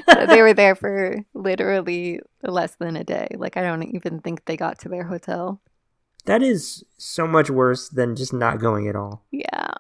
so 0.10 0.26
they 0.28 0.42
were 0.42 0.54
there 0.54 0.76
for 0.76 1.18
literally 1.34 2.20
less 2.44 2.76
than 2.76 2.96
a 2.96 3.04
day. 3.04 3.28
Like 3.36 3.58
I 3.58 3.62
don't 3.62 3.84
even 3.84 4.20
think 4.20 4.46
they 4.46 4.58
got 4.58 4.80
to 4.80 4.90
their 4.90 5.04
hotel. 5.04 5.62
That 6.26 6.42
is 6.42 6.84
so 6.98 7.28
much 7.28 7.50
worse 7.50 7.90
than 7.90 8.16
just 8.16 8.34
not 8.34 8.60
going 8.60 8.88
at 8.88 8.96
all. 8.96 9.24
Yeah. 9.32 9.72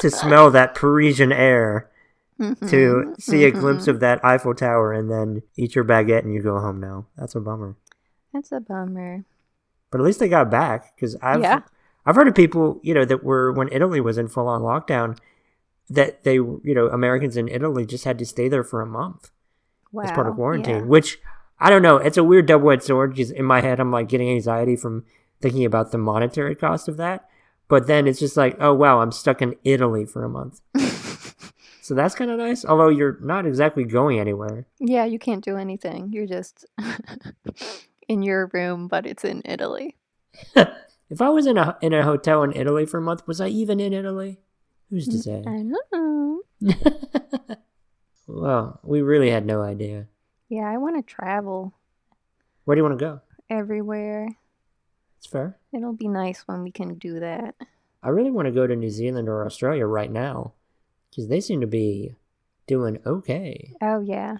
To 0.00 0.10
smell 0.10 0.50
that 0.50 0.74
Parisian 0.74 1.32
air, 1.32 1.88
Mm-hmm. 2.40 2.66
to 2.68 3.14
see 3.20 3.44
a 3.44 3.52
glimpse 3.52 3.86
of 3.86 4.00
that 4.00 4.24
Eiffel 4.24 4.54
Tower, 4.54 4.92
and 4.92 5.08
then 5.08 5.42
eat 5.56 5.76
your 5.76 5.84
baguette 5.84 6.24
and 6.24 6.34
you 6.34 6.42
go 6.42 6.58
home 6.58 6.80
now. 6.80 7.06
That's 7.16 7.36
a 7.36 7.40
bummer. 7.40 7.76
That's 8.32 8.50
a 8.50 8.58
bummer. 8.58 9.24
But 9.92 10.00
at 10.00 10.04
least 10.04 10.18
they 10.18 10.28
got 10.28 10.50
back 10.50 10.96
because 10.96 11.14
I've 11.22 11.40
Yeah. 11.42 11.60
I've 12.04 12.16
heard 12.16 12.26
of 12.26 12.34
people 12.34 12.80
you 12.82 12.94
know 12.94 13.04
that 13.04 13.22
were 13.22 13.52
when 13.52 13.68
Italy 13.70 14.00
was 14.00 14.18
in 14.18 14.26
full 14.26 14.48
on 14.48 14.62
lockdown 14.62 15.18
that 15.88 16.24
they 16.24 16.34
you 16.34 16.60
know 16.64 16.88
Americans 16.88 17.36
in 17.36 17.46
Italy 17.46 17.86
just 17.86 18.04
had 18.04 18.18
to 18.18 18.26
stay 18.26 18.48
there 18.48 18.64
for 18.64 18.80
a 18.80 18.86
month. 18.86 19.30
Wow. 19.92 20.04
as 20.04 20.10
part 20.10 20.26
of 20.26 20.34
quarantine, 20.34 20.76
Yeah. 20.76 20.82
which 20.84 21.20
I 21.60 21.70
don't 21.70 21.82
know. 21.82 21.98
It's 21.98 22.16
a 22.16 22.24
weird 22.24 22.46
double 22.46 22.70
edged 22.72 22.84
sword 22.84 23.10
because 23.10 23.30
in 23.30 23.44
my 23.44 23.60
head, 23.60 23.78
I'm 23.78 23.92
like 23.92 24.08
getting 24.08 24.30
anxiety 24.30 24.74
from 24.74 25.04
thinking 25.42 25.64
about 25.64 25.90
the 25.90 25.98
monetary 25.98 26.54
cost 26.54 26.88
of 26.88 26.96
that. 26.96 27.28
But 27.68 27.86
then 27.86 28.06
it's 28.06 28.20
just 28.20 28.36
like, 28.36 28.56
oh, 28.60 28.74
wow, 28.74 29.00
I'm 29.00 29.12
stuck 29.12 29.42
in 29.42 29.56
Italy 29.64 30.04
for 30.04 30.24
a 30.24 30.28
month. 30.28 30.60
so 31.82 31.94
that's 31.94 32.14
kind 32.14 32.30
of 32.30 32.38
nice. 32.38 32.64
Although 32.64 32.88
you're 32.88 33.18
not 33.20 33.46
exactly 33.46 33.84
going 33.84 34.20
anywhere. 34.20 34.66
Yeah, 34.78 35.04
you 35.04 35.18
can't 35.18 35.44
do 35.44 35.56
anything. 35.56 36.12
You're 36.12 36.26
just 36.26 36.66
in 38.08 38.22
your 38.22 38.50
room, 38.52 38.88
but 38.88 39.06
it's 39.06 39.24
in 39.24 39.42
Italy. 39.44 39.96
if 40.54 41.20
I 41.20 41.28
was 41.28 41.46
in 41.46 41.56
a, 41.56 41.76
in 41.80 41.92
a 41.92 42.02
hotel 42.02 42.42
in 42.42 42.52
Italy 42.52 42.86
for 42.86 42.98
a 42.98 43.02
month, 43.02 43.26
was 43.26 43.40
I 43.40 43.48
even 43.48 43.80
in 43.80 43.92
Italy? 43.92 44.38
Who's 44.90 45.06
to 45.08 45.16
mm, 45.16 45.22
say? 45.22 45.38
I 45.40 45.42
don't 45.42 45.74
know. 45.92 46.42
well, 48.26 48.80
we 48.82 49.00
really 49.00 49.30
had 49.30 49.46
no 49.46 49.62
idea. 49.62 50.08
Yeah, 50.50 50.68
I 50.68 50.76
want 50.76 50.96
to 50.96 51.14
travel 51.14 51.72
Where 52.64 52.74
do 52.74 52.80
you 52.80 52.84
want 52.84 52.98
to 52.98 53.04
go? 53.04 53.20
everywhere. 53.48 54.28
It's 55.22 55.30
fair. 55.30 55.56
It'll 55.72 55.92
be 55.92 56.08
nice 56.08 56.42
when 56.48 56.64
we 56.64 56.72
can 56.72 56.94
do 56.96 57.20
that. 57.20 57.54
I 58.02 58.08
really 58.08 58.32
want 58.32 58.46
to 58.46 58.52
go 58.52 58.66
to 58.66 58.74
New 58.74 58.90
Zealand 58.90 59.28
or 59.28 59.46
Australia 59.46 59.86
right 59.86 60.10
now 60.10 60.52
because 61.10 61.28
they 61.28 61.40
seem 61.40 61.60
to 61.60 61.66
be 61.68 62.16
doing 62.66 62.98
okay. 63.06 63.72
Oh, 63.80 64.00
yeah. 64.00 64.38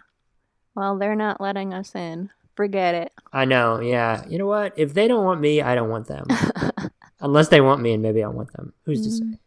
Well, 0.74 0.98
they're 0.98 1.14
not 1.14 1.40
letting 1.40 1.72
us 1.72 1.94
in. 1.94 2.30
Forget 2.56 2.96
it. 2.96 3.12
I 3.32 3.44
know, 3.44 3.78
yeah. 3.78 4.24
You 4.28 4.38
know 4.38 4.46
what? 4.48 4.72
If 4.76 4.92
they 4.92 5.06
don't 5.06 5.24
want 5.24 5.40
me, 5.40 5.62
I 5.62 5.76
don't 5.76 5.88
want 5.88 6.08
them. 6.08 6.26
Unless 7.20 7.50
they 7.50 7.60
want 7.60 7.80
me 7.80 7.92
and 7.92 8.02
maybe 8.02 8.24
I 8.24 8.28
want 8.28 8.52
them. 8.52 8.72
Who's 8.84 9.02
to 9.02 9.10
say? 9.12 9.38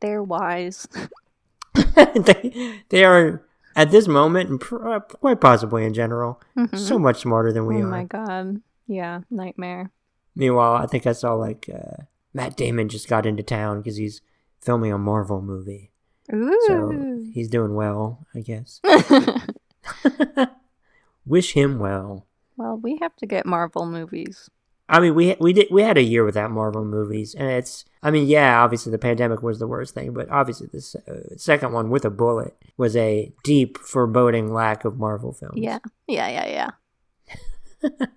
They're 0.00 0.22
wise. 0.22 0.86
they, 1.96 2.82
they 2.90 3.04
are 3.04 3.42
at 3.74 3.90
this 3.90 4.06
moment, 4.06 4.50
and 4.50 4.60
pr- 4.60 4.98
quite 4.98 5.40
possibly 5.40 5.86
in 5.86 5.94
general, 5.94 6.42
Mhm. 6.58 6.76
so 6.76 6.98
much 6.98 7.20
smarter 7.22 7.52
than 7.54 7.64
we 7.64 7.76
oh 7.76 7.78
are. 7.78 7.86
Oh 7.86 7.90
my 7.90 8.04
god. 8.04 8.60
Yeah, 8.86 9.20
nightmare. 9.30 9.90
Meanwhile, 10.38 10.74
I 10.74 10.86
think 10.86 11.04
I 11.04 11.12
saw 11.12 11.34
like 11.34 11.68
uh, 11.68 12.04
Matt 12.32 12.56
Damon 12.56 12.88
just 12.88 13.08
got 13.08 13.26
into 13.26 13.42
town 13.42 13.80
because 13.80 13.96
he's 13.96 14.20
filming 14.60 14.92
a 14.92 14.98
Marvel 14.98 15.42
movie, 15.42 15.90
so 16.30 17.24
he's 17.34 17.48
doing 17.48 17.74
well, 17.74 18.24
I 18.36 18.40
guess. 18.40 18.80
Wish 21.26 21.54
him 21.54 21.80
well. 21.80 22.28
well, 22.56 22.76
we 22.76 22.98
have 23.02 23.16
to 23.16 23.26
get 23.26 23.46
Marvel 23.46 23.84
movies. 23.84 24.48
I 24.88 25.00
mean, 25.00 25.16
we 25.16 25.34
we 25.40 25.52
did 25.52 25.66
we 25.72 25.82
had 25.82 25.98
a 25.98 26.02
year 26.02 26.24
without 26.24 26.52
Marvel 26.52 26.84
movies, 26.84 27.34
and 27.34 27.50
it's. 27.50 27.84
I 28.00 28.12
mean, 28.12 28.28
yeah, 28.28 28.62
obviously 28.62 28.92
the 28.92 28.98
pandemic 28.98 29.42
was 29.42 29.58
the 29.58 29.66
worst 29.66 29.92
thing, 29.92 30.12
but 30.12 30.30
obviously 30.30 30.68
this 30.72 30.94
uh, 30.94 31.36
second 31.36 31.72
one 31.72 31.90
with 31.90 32.04
a 32.04 32.10
bullet 32.10 32.56
was 32.76 32.94
a 32.94 33.32
deep, 33.42 33.76
foreboding 33.76 34.54
lack 34.54 34.84
of 34.84 34.98
Marvel 34.98 35.32
films. 35.32 35.58
Yeah. 35.58 35.80
Yeah, 36.06 36.28
yeah, 36.46 36.70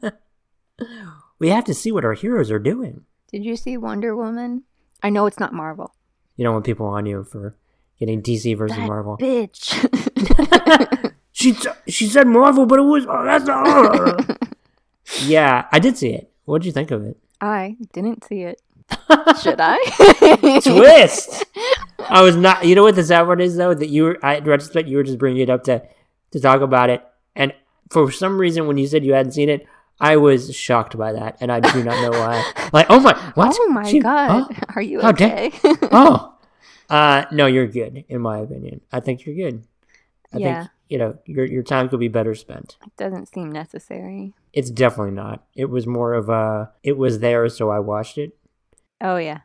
yeah. 0.05 0.11
we 1.41 1.49
have 1.49 1.65
to 1.65 1.73
see 1.73 1.91
what 1.91 2.05
our 2.05 2.13
heroes 2.13 2.51
are 2.51 2.59
doing. 2.59 3.03
Did 3.31 3.43
you 3.43 3.55
see 3.55 3.75
Wonder 3.75 4.15
Woman? 4.15 4.61
I 5.01 5.09
know 5.09 5.25
it's 5.25 5.39
not 5.39 5.53
Marvel. 5.53 5.95
You 6.35 6.43
don't 6.43 6.53
want 6.53 6.65
people 6.65 6.85
on 6.85 7.07
you 7.07 7.23
for 7.23 7.57
getting 7.99 8.21
DC 8.21 8.55
versus 8.55 8.77
That 8.77 8.85
Marvel. 8.87 9.17
Bitch. 9.17 9.73
she 11.31 11.53
t- 11.53 11.69
she 11.87 12.05
said 12.05 12.27
Marvel, 12.27 12.67
but 12.67 12.77
it 12.77 12.83
was 12.83 13.07
oh, 13.09 13.25
that's 13.25 13.45
not. 13.45 14.37
yeah, 15.23 15.65
I 15.71 15.79
did 15.79 15.97
see 15.97 16.09
it. 16.09 16.31
What 16.45 16.61
did 16.61 16.67
you 16.67 16.73
think 16.73 16.91
of 16.91 17.03
it? 17.03 17.17
I 17.41 17.75
didn't 17.91 18.23
see 18.23 18.43
it. 18.43 18.61
Should 19.41 19.59
I? 19.59 19.79
Twist. 20.61 21.43
I 22.07 22.21
was 22.21 22.35
not. 22.35 22.65
You 22.65 22.75
know 22.75 22.83
what 22.83 22.93
the 22.93 23.03
sad 23.03 23.25
part 23.25 23.41
is 23.41 23.57
though 23.57 23.73
that 23.73 23.89
you 23.89 24.03
were. 24.03 24.19
I 24.23 24.35
in 24.35 24.43
retrospect 24.43 24.87
you 24.87 24.97
were 24.97 25.03
just 25.03 25.17
bringing 25.17 25.41
it 25.41 25.49
up 25.49 25.63
to 25.63 25.81
to 26.33 26.39
talk 26.39 26.61
about 26.61 26.91
it, 26.91 27.03
and 27.35 27.51
for 27.89 28.11
some 28.11 28.37
reason 28.37 28.67
when 28.67 28.77
you 28.77 28.85
said 28.85 29.03
you 29.03 29.13
hadn't 29.13 29.31
seen 29.31 29.49
it, 29.49 29.65
I 30.01 30.17
was 30.17 30.53
shocked 30.55 30.97
by 30.97 31.13
that, 31.13 31.37
and 31.41 31.51
I 31.51 31.59
do 31.59 31.83
not 31.83 32.01
know 32.01 32.11
why. 32.19 32.43
Like, 32.73 32.87
oh 32.89 32.99
my, 33.01 33.13
what? 33.35 33.55
Oh 33.59 33.67
my 33.69 33.83
She- 33.89 33.99
god. 33.99 34.51
huh? 34.53 34.65
Are 34.75 34.81
you 34.81 35.01
okay? 35.01 35.51
oh, 35.91 36.33
uh, 36.89 37.25
no, 37.31 37.45
you're 37.45 37.67
good 37.67 38.03
in 38.07 38.21
my 38.21 38.39
opinion. 38.39 38.81
I 38.91 38.99
think 39.01 39.25
you're 39.25 39.35
good. 39.35 39.63
I 40.33 40.37
Yeah. 40.37 40.59
think 40.61 40.71
you 40.89 40.97
know 40.97 41.17
your 41.25 41.45
your 41.45 41.63
time 41.63 41.87
could 41.89 41.99
be 41.99 42.07
better 42.07 42.33
spent. 42.35 42.77
it 42.85 42.95
doesn't 42.97 43.27
seem 43.33 43.51
necessary. 43.51 44.33
It's 44.53 44.69
definitely 44.69 45.11
not. 45.13 45.43
It 45.55 45.65
was 45.69 45.85
more 45.85 46.13
of 46.13 46.29
a. 46.29 46.71
It 46.83 46.97
was 46.97 47.19
there, 47.19 47.47
so 47.49 47.69
I 47.69 47.79
watched 47.79 48.17
it. 48.17 48.31
Oh 49.01 49.17
yeah. 49.17 49.41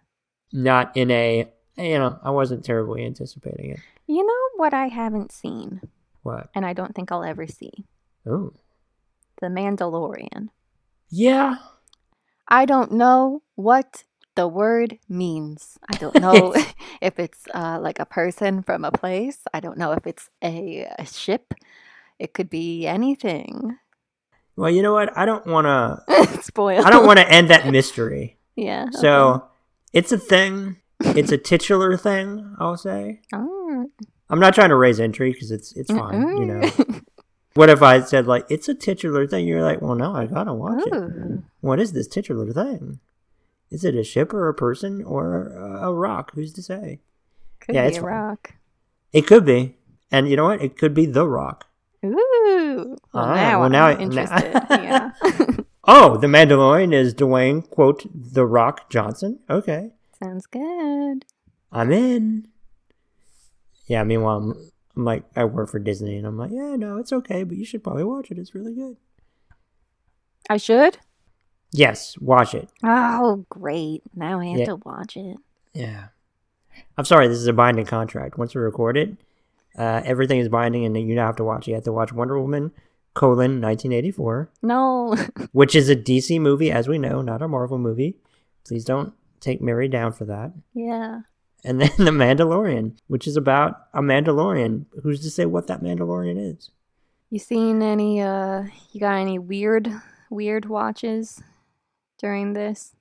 Not 0.52 0.96
in 0.96 1.10
a. 1.10 1.50
You 1.76 1.98
know, 1.98 2.18
I 2.22 2.30
wasn't 2.30 2.64
terribly 2.64 3.04
anticipating 3.04 3.70
it. 3.72 3.80
You 4.06 4.24
know 4.24 4.42
what 4.62 4.72
I 4.72 4.86
haven't 4.88 5.30
seen 5.32 5.80
What? 6.22 6.48
and 6.54 6.64
I 6.64 6.72
don't 6.72 6.94
think 6.94 7.10
I'll 7.12 7.24
ever 7.24 7.46
see? 7.46 7.84
Oh, 8.24 8.52
The 9.40 9.48
Mandalorian. 9.48 10.48
yeah. 11.10 11.56
I 12.48 12.64
don't 12.64 12.92
know 12.92 13.42
what 13.56 14.04
the 14.36 14.46
word 14.46 14.98
means. 15.08 15.78
I 15.90 15.96
don't 15.96 16.20
know 16.20 16.54
if 17.02 17.18
it's 17.18 17.42
uh, 17.52 17.78
like 17.80 17.98
a 17.98 18.06
person 18.06 18.62
from 18.62 18.84
a 18.84 18.92
place. 18.92 19.38
I 19.52 19.58
don't 19.60 19.76
know 19.78 19.92
if 19.92 20.06
it's 20.06 20.30
a, 20.42 20.86
a 20.98 21.06
ship. 21.06 21.54
It 22.20 22.34
could 22.34 22.48
be 22.48 22.86
anything. 22.86 23.78
Well, 24.54 24.70
you 24.70 24.80
know 24.80 24.92
what? 24.92 25.16
I 25.18 25.26
don't 25.26 25.44
want 25.46 25.66
to. 25.66 26.38
Spoil. 26.42 26.86
I 26.86 26.90
don't 26.90 27.04
want 27.06 27.18
to 27.18 27.28
end 27.28 27.50
that 27.50 27.66
mystery. 27.66 28.38
Yeah. 28.54 28.84
okay. 28.84 28.98
So 28.98 29.48
it's 29.92 30.12
a 30.12 30.18
thing. 30.18 30.76
It's 31.00 31.32
a 31.32 31.38
titular 31.38 31.96
thing. 31.96 32.54
I'll 32.58 32.76
say. 32.76 33.20
Oh. 33.34 33.90
I'm 34.30 34.40
not 34.40 34.54
trying 34.54 34.70
to 34.70 34.76
raise 34.76 34.98
entry 35.00 35.32
because 35.32 35.50
it's 35.50 35.72
it's 35.72 35.90
fine. 35.90 36.36
You 36.38 36.46
know. 36.46 36.70
What 37.56 37.70
if 37.70 37.82
I 37.82 38.00
said 38.02 38.26
like 38.26 38.46
it's 38.50 38.68
a 38.68 38.74
titular 38.74 39.26
thing? 39.26 39.46
You're 39.46 39.62
like, 39.62 39.80
well, 39.82 39.94
no, 39.94 40.14
I 40.14 40.26
gotta 40.26 40.52
watch 40.54 40.82
it. 40.86 41.40
What 41.60 41.80
is 41.80 41.92
this 41.92 42.06
titular 42.06 42.52
thing? 42.52 43.00
Is 43.70 43.84
it 43.84 43.94
a 43.96 44.04
ship 44.04 44.32
or 44.32 44.48
a 44.48 44.54
person 44.54 45.02
or 45.02 45.48
a, 45.82 45.92
rock? 45.92 46.32
Who's 46.34 46.52
to 46.52 46.62
say? 46.62 47.00
Could 47.60 47.74
Yeah, 47.74 47.82
be 47.82 47.88
it's 47.88 47.98
a 47.98 48.00
fine. 48.02 48.10
rock. 48.10 48.54
It 49.12 49.26
could 49.26 49.44
be, 49.44 49.76
and 50.12 50.28
you 50.28 50.36
know 50.36 50.44
what? 50.44 50.62
It 50.62 50.78
could 50.78 50.94
be 50.94 51.06
the 51.06 51.26
rock. 51.26 51.66
Ooh. 52.04 52.96
Well, 53.12 53.24
Ah, 53.24 53.34
now 53.34 53.56
well, 53.58 53.66
I'm 53.66 53.72
now 53.72 53.86
I- 53.86 53.96
interested. 53.98 54.52
now- 54.52 54.66
yeah. 54.70 55.10
Oh, 55.88 56.16
the 56.16 56.26
Mandalorian 56.26 56.92
is 56.92 57.14
Dwayne 57.14 57.68
quote 57.70 58.04
the 58.12 58.44
Rock 58.44 58.90
Johnson. 58.90 59.38
Okay, 59.48 59.92
Sounds 60.22 60.44
good. 60.46 61.24
I'm 61.70 61.92
in. 61.92 62.48
Yeah. 63.86 64.02
Meanwhile, 64.02 64.56
I'm, 64.96 65.04
like 65.04 65.24
I 65.36 65.44
work 65.44 65.68
for 65.68 65.78
Disney, 65.78 66.16
and 66.16 66.26
I'm 66.26 66.38
like, 66.38 66.50
yeah, 66.52 66.76
no, 66.76 66.96
it's 66.98 67.12
okay, 67.12 67.42
but 67.44 67.56
you 67.56 67.64
should 67.64 67.84
probably 67.84 68.04
watch 68.04 68.30
it. 68.30 68.38
It's 68.38 68.54
really 68.54 68.74
good. 68.74 68.96
I 70.48 70.56
should? 70.56 70.98
Yes, 71.72 72.16
watch 72.18 72.54
it. 72.54 72.68
Oh, 72.84 73.44
great. 73.50 74.02
Now 74.14 74.40
I 74.40 74.46
have 74.46 74.58
Yeah. 74.60 74.64
to 74.66 74.76
watch 74.76 75.16
it. 75.16 75.36
Yeah. 75.74 76.08
I'm 76.96 77.04
sorry, 77.04 77.28
this 77.28 77.38
is 77.38 77.46
a 77.46 77.52
binding 77.52 77.86
contract. 77.86 78.38
Once 78.38 78.54
we 78.54 78.60
record 78.60 78.96
it, 78.96 79.16
uh, 79.76 80.00
everything 80.04 80.38
is 80.38 80.48
binding, 80.48 80.84
and 80.84 80.96
you 80.96 81.14
now 81.14 81.26
have 81.26 81.36
to 81.36 81.44
watch. 81.44 81.66
it. 81.66 81.70
You 81.72 81.74
have 81.74 81.84
to 81.84 81.92
watch 81.92 82.12
Wonder 82.12 82.40
Woman: 82.40 82.70
colon 83.14 83.60
1984, 83.60 84.50
No. 84.62 85.16
which 85.52 85.74
is 85.74 85.88
a 85.90 85.96
DC 85.96 86.40
movie, 86.40 86.70
as 86.70 86.86
we 86.88 86.98
know, 86.98 87.20
not 87.22 87.42
a 87.42 87.48
Marvel 87.48 87.78
movie. 87.78 88.16
Please 88.64 88.84
don't 88.84 89.12
take 89.40 89.60
Mary 89.60 89.88
down 89.88 90.12
for 90.12 90.24
that. 90.26 90.52
yeah. 90.72 91.20
And 91.64 91.80
then 91.80 91.90
The 91.98 92.10
Mandalorian, 92.10 92.96
which 93.08 93.26
is 93.26 93.36
about 93.36 93.86
a 93.92 94.00
Mandalorian. 94.00 94.86
Who's 95.02 95.20
to 95.22 95.30
say 95.30 95.46
what 95.46 95.66
that 95.66 95.82
Mandalorian 95.82 96.38
is? 96.54 96.70
You 97.30 97.38
seen 97.40 97.82
any 97.82 98.20
uh 98.20 98.64
you 98.92 99.00
got 99.00 99.16
any 99.16 99.38
weird 99.38 99.92
weird 100.30 100.66
watches 100.66 101.42
during 102.18 102.52
this? 102.52 102.94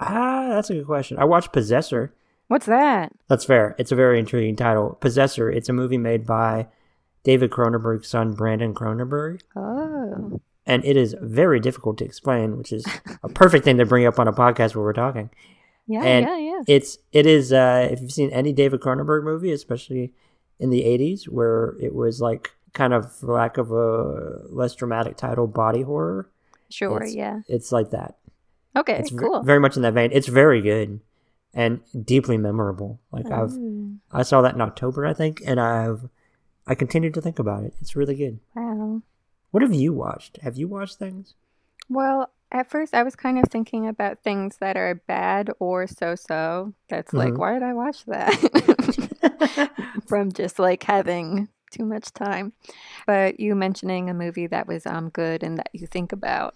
Ah, 0.00 0.48
that's 0.48 0.70
a 0.70 0.74
good 0.74 0.86
question. 0.86 1.18
I 1.18 1.24
watched 1.24 1.52
Possessor. 1.52 2.12
What's 2.48 2.66
that? 2.66 3.12
That's 3.28 3.44
fair. 3.44 3.74
It's 3.78 3.92
a 3.92 3.96
very 3.96 4.18
intriguing 4.18 4.56
title. 4.56 4.98
Possessor. 5.00 5.50
It's 5.50 5.68
a 5.68 5.72
movie 5.72 5.98
made 5.98 6.26
by 6.26 6.66
David 7.22 7.50
Cronenberg's 7.50 8.08
son, 8.08 8.34
Brandon 8.34 8.74
Cronenberg. 8.74 9.40
Oh. 9.56 10.40
and 10.66 10.84
it 10.84 10.96
is 10.96 11.14
very 11.20 11.60
difficult 11.60 11.96
to 11.98 12.04
explain, 12.04 12.58
which 12.58 12.72
is 12.72 12.84
a 13.22 13.28
perfect 13.28 13.64
thing 13.64 13.78
to 13.78 13.86
bring 13.86 14.04
up 14.04 14.18
on 14.18 14.28
a 14.28 14.32
podcast 14.32 14.74
where 14.74 14.84
we're 14.84 14.92
talking. 14.92 15.30
Yeah, 15.86 16.02
And 16.02 16.26
yeah, 16.26 16.38
yeah. 16.38 16.62
It's 16.66 16.98
it 17.12 17.26
is 17.26 17.52
uh, 17.52 17.88
if 17.90 18.00
you've 18.00 18.12
seen 18.12 18.30
any 18.30 18.52
David 18.52 18.80
Cronenberg 18.80 19.22
movie, 19.24 19.52
especially 19.52 20.12
in 20.58 20.70
the 20.70 20.82
'80s, 20.82 21.24
where 21.28 21.76
it 21.80 21.94
was 21.94 22.20
like 22.20 22.52
kind 22.72 22.92
of, 22.94 23.14
for 23.14 23.32
lack 23.34 23.56
of 23.58 23.70
a 23.70 24.42
less 24.48 24.74
dramatic 24.74 25.16
title, 25.16 25.46
body 25.46 25.82
horror. 25.82 26.30
Sure, 26.70 26.96
it's- 26.96 27.14
yeah. 27.14 27.40
It's 27.48 27.70
like 27.70 27.90
that. 27.90 28.16
Okay, 28.76 28.94
It's 28.98 29.10
cool. 29.12 29.42
very 29.42 29.60
much 29.60 29.76
in 29.76 29.82
that 29.82 29.94
vein. 29.94 30.10
It's 30.12 30.26
very 30.26 30.60
good 30.60 30.98
and 31.52 31.80
deeply 32.04 32.36
memorable. 32.36 32.98
Like 33.12 33.30
I've 33.30 33.52
Oh, 33.52 33.92
I 34.10 34.22
saw 34.24 34.40
that 34.42 34.54
in 34.56 34.60
October, 34.60 35.06
I 35.06 35.12
think, 35.12 35.42
and 35.46 35.60
I've 35.60 36.08
I 36.66 36.74
continue 36.74 37.10
to 37.10 37.20
think 37.20 37.38
about 37.38 37.62
it. 37.62 37.74
It's 37.80 37.94
really 37.94 38.16
good. 38.16 38.40
wow. 38.56 39.02
What 39.52 39.62
have 39.62 39.72
you 39.74 39.92
watched? 39.92 40.38
Have 40.38 40.56
you 40.56 40.66
watched 40.66 40.98
things? 40.98 41.34
Well, 41.88 42.30
at 42.54 42.70
first 42.70 42.94
I 42.94 43.02
was 43.02 43.16
kind 43.16 43.38
of 43.38 43.44
thinking 43.50 43.86
about 43.88 44.22
things 44.22 44.56
that 44.58 44.76
are 44.78 44.94
bad 44.94 45.50
or 45.58 45.86
so-so. 45.86 46.72
That's 46.88 47.12
like, 47.12 47.34
Mhm. 47.34 47.38
why 47.38 47.52
did 47.54 47.62
I 47.62 47.74
watch 47.74 48.04
that? 48.06 49.70
From 50.06 50.32
just 50.32 50.58
like 50.58 50.82
having 50.84 51.48
too 51.70 51.84
much 51.84 52.12
time. 52.12 52.52
But 53.06 53.40
you 53.40 53.54
mentioning 53.56 54.08
a 54.08 54.14
movie 54.14 54.46
that 54.46 54.66
was 54.68 54.86
um 54.86 55.08
good 55.10 55.42
and 55.42 55.58
that 55.58 55.70
you 55.72 55.86
think 55.86 56.12
about 56.12 56.54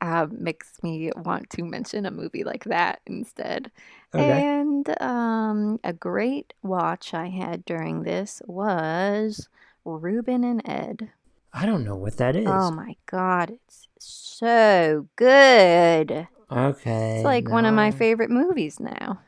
uh, 0.00 0.26
makes 0.30 0.82
me 0.82 1.10
want 1.16 1.48
to 1.50 1.62
mention 1.64 2.04
a 2.04 2.10
movie 2.10 2.44
like 2.44 2.64
that 2.64 3.00
instead. 3.06 3.70
Okay. 4.14 4.42
And 4.42 5.02
um, 5.02 5.78
a 5.84 5.92
great 5.92 6.52
watch 6.62 7.14
I 7.14 7.28
had 7.28 7.64
during 7.64 8.02
this 8.02 8.42
was 8.46 9.48
Rubin 9.84 10.42
and 10.44 10.62
Ed. 10.68 11.10
I 11.52 11.64
don't 11.66 11.84
know 11.84 11.96
what 11.96 12.16
that 12.18 12.34
is. 12.36 12.46
Oh 12.48 12.70
my 12.70 12.96
god, 13.06 13.50
it's 13.50 13.85
so 13.98 15.08
good. 15.16 16.28
Okay. 16.50 17.16
It's 17.16 17.24
like 17.24 17.48
one 17.50 17.64
of 17.64 17.74
my 17.74 17.90
now- 17.90 17.96
favorite 17.96 18.30
movies 18.30 18.78
now. 18.80 19.20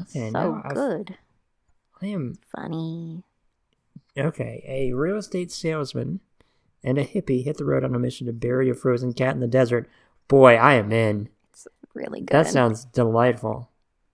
Okay, 0.00 0.30
so 0.30 0.30
now 0.30 0.62
I've- 0.64 0.74
good. 0.74 1.18
I 2.02 2.06
am 2.08 2.34
Funny. 2.54 3.22
okay. 4.18 4.62
A 4.66 4.92
real 4.94 5.16
estate 5.16 5.52
salesman 5.52 6.20
and 6.82 6.98
a 6.98 7.04
hippie 7.04 7.44
hit 7.44 7.56
the 7.58 7.64
road 7.64 7.84
on 7.84 7.94
a 7.94 7.98
mission 7.98 8.26
to 8.26 8.32
bury 8.32 8.68
a 8.68 8.74
frozen 8.74 9.12
cat 9.12 9.34
in 9.34 9.40
the 9.40 9.46
desert. 9.46 9.88
Boy, 10.28 10.54
I 10.56 10.74
am 10.74 10.92
in. 10.92 11.28
It's 11.50 11.68
really 11.94 12.20
good. 12.20 12.34
That 12.34 12.48
sounds 12.48 12.84
delightful. 12.86 13.70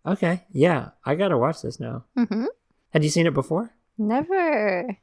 Okay, 0.06 0.44
yeah, 0.52 0.90
I 1.04 1.14
gotta 1.14 1.38
watch 1.38 1.62
this 1.62 1.80
now. 1.80 2.04
hmm 2.16 2.44
Had 2.90 3.02
you 3.04 3.11
seen 3.11 3.26
it 3.26 3.35
before? 3.35 3.72
Never. 3.98 4.98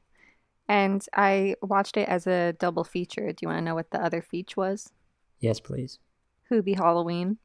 And 0.69 1.03
I 1.15 1.55
watched 1.61 1.97
it 1.97 2.09
as 2.09 2.27
a 2.27 2.53
double 2.53 2.83
feature. 2.83 3.27
Do 3.31 3.37
you 3.41 3.47
want 3.47 3.59
to 3.59 3.63
know 3.63 3.75
what 3.75 3.91
the 3.91 4.03
other 4.03 4.21
feature 4.21 4.59
was? 4.59 4.91
Yes, 5.39 5.59
please. 5.59 5.99
Hubie 6.51 6.77
Halloween. 6.77 7.37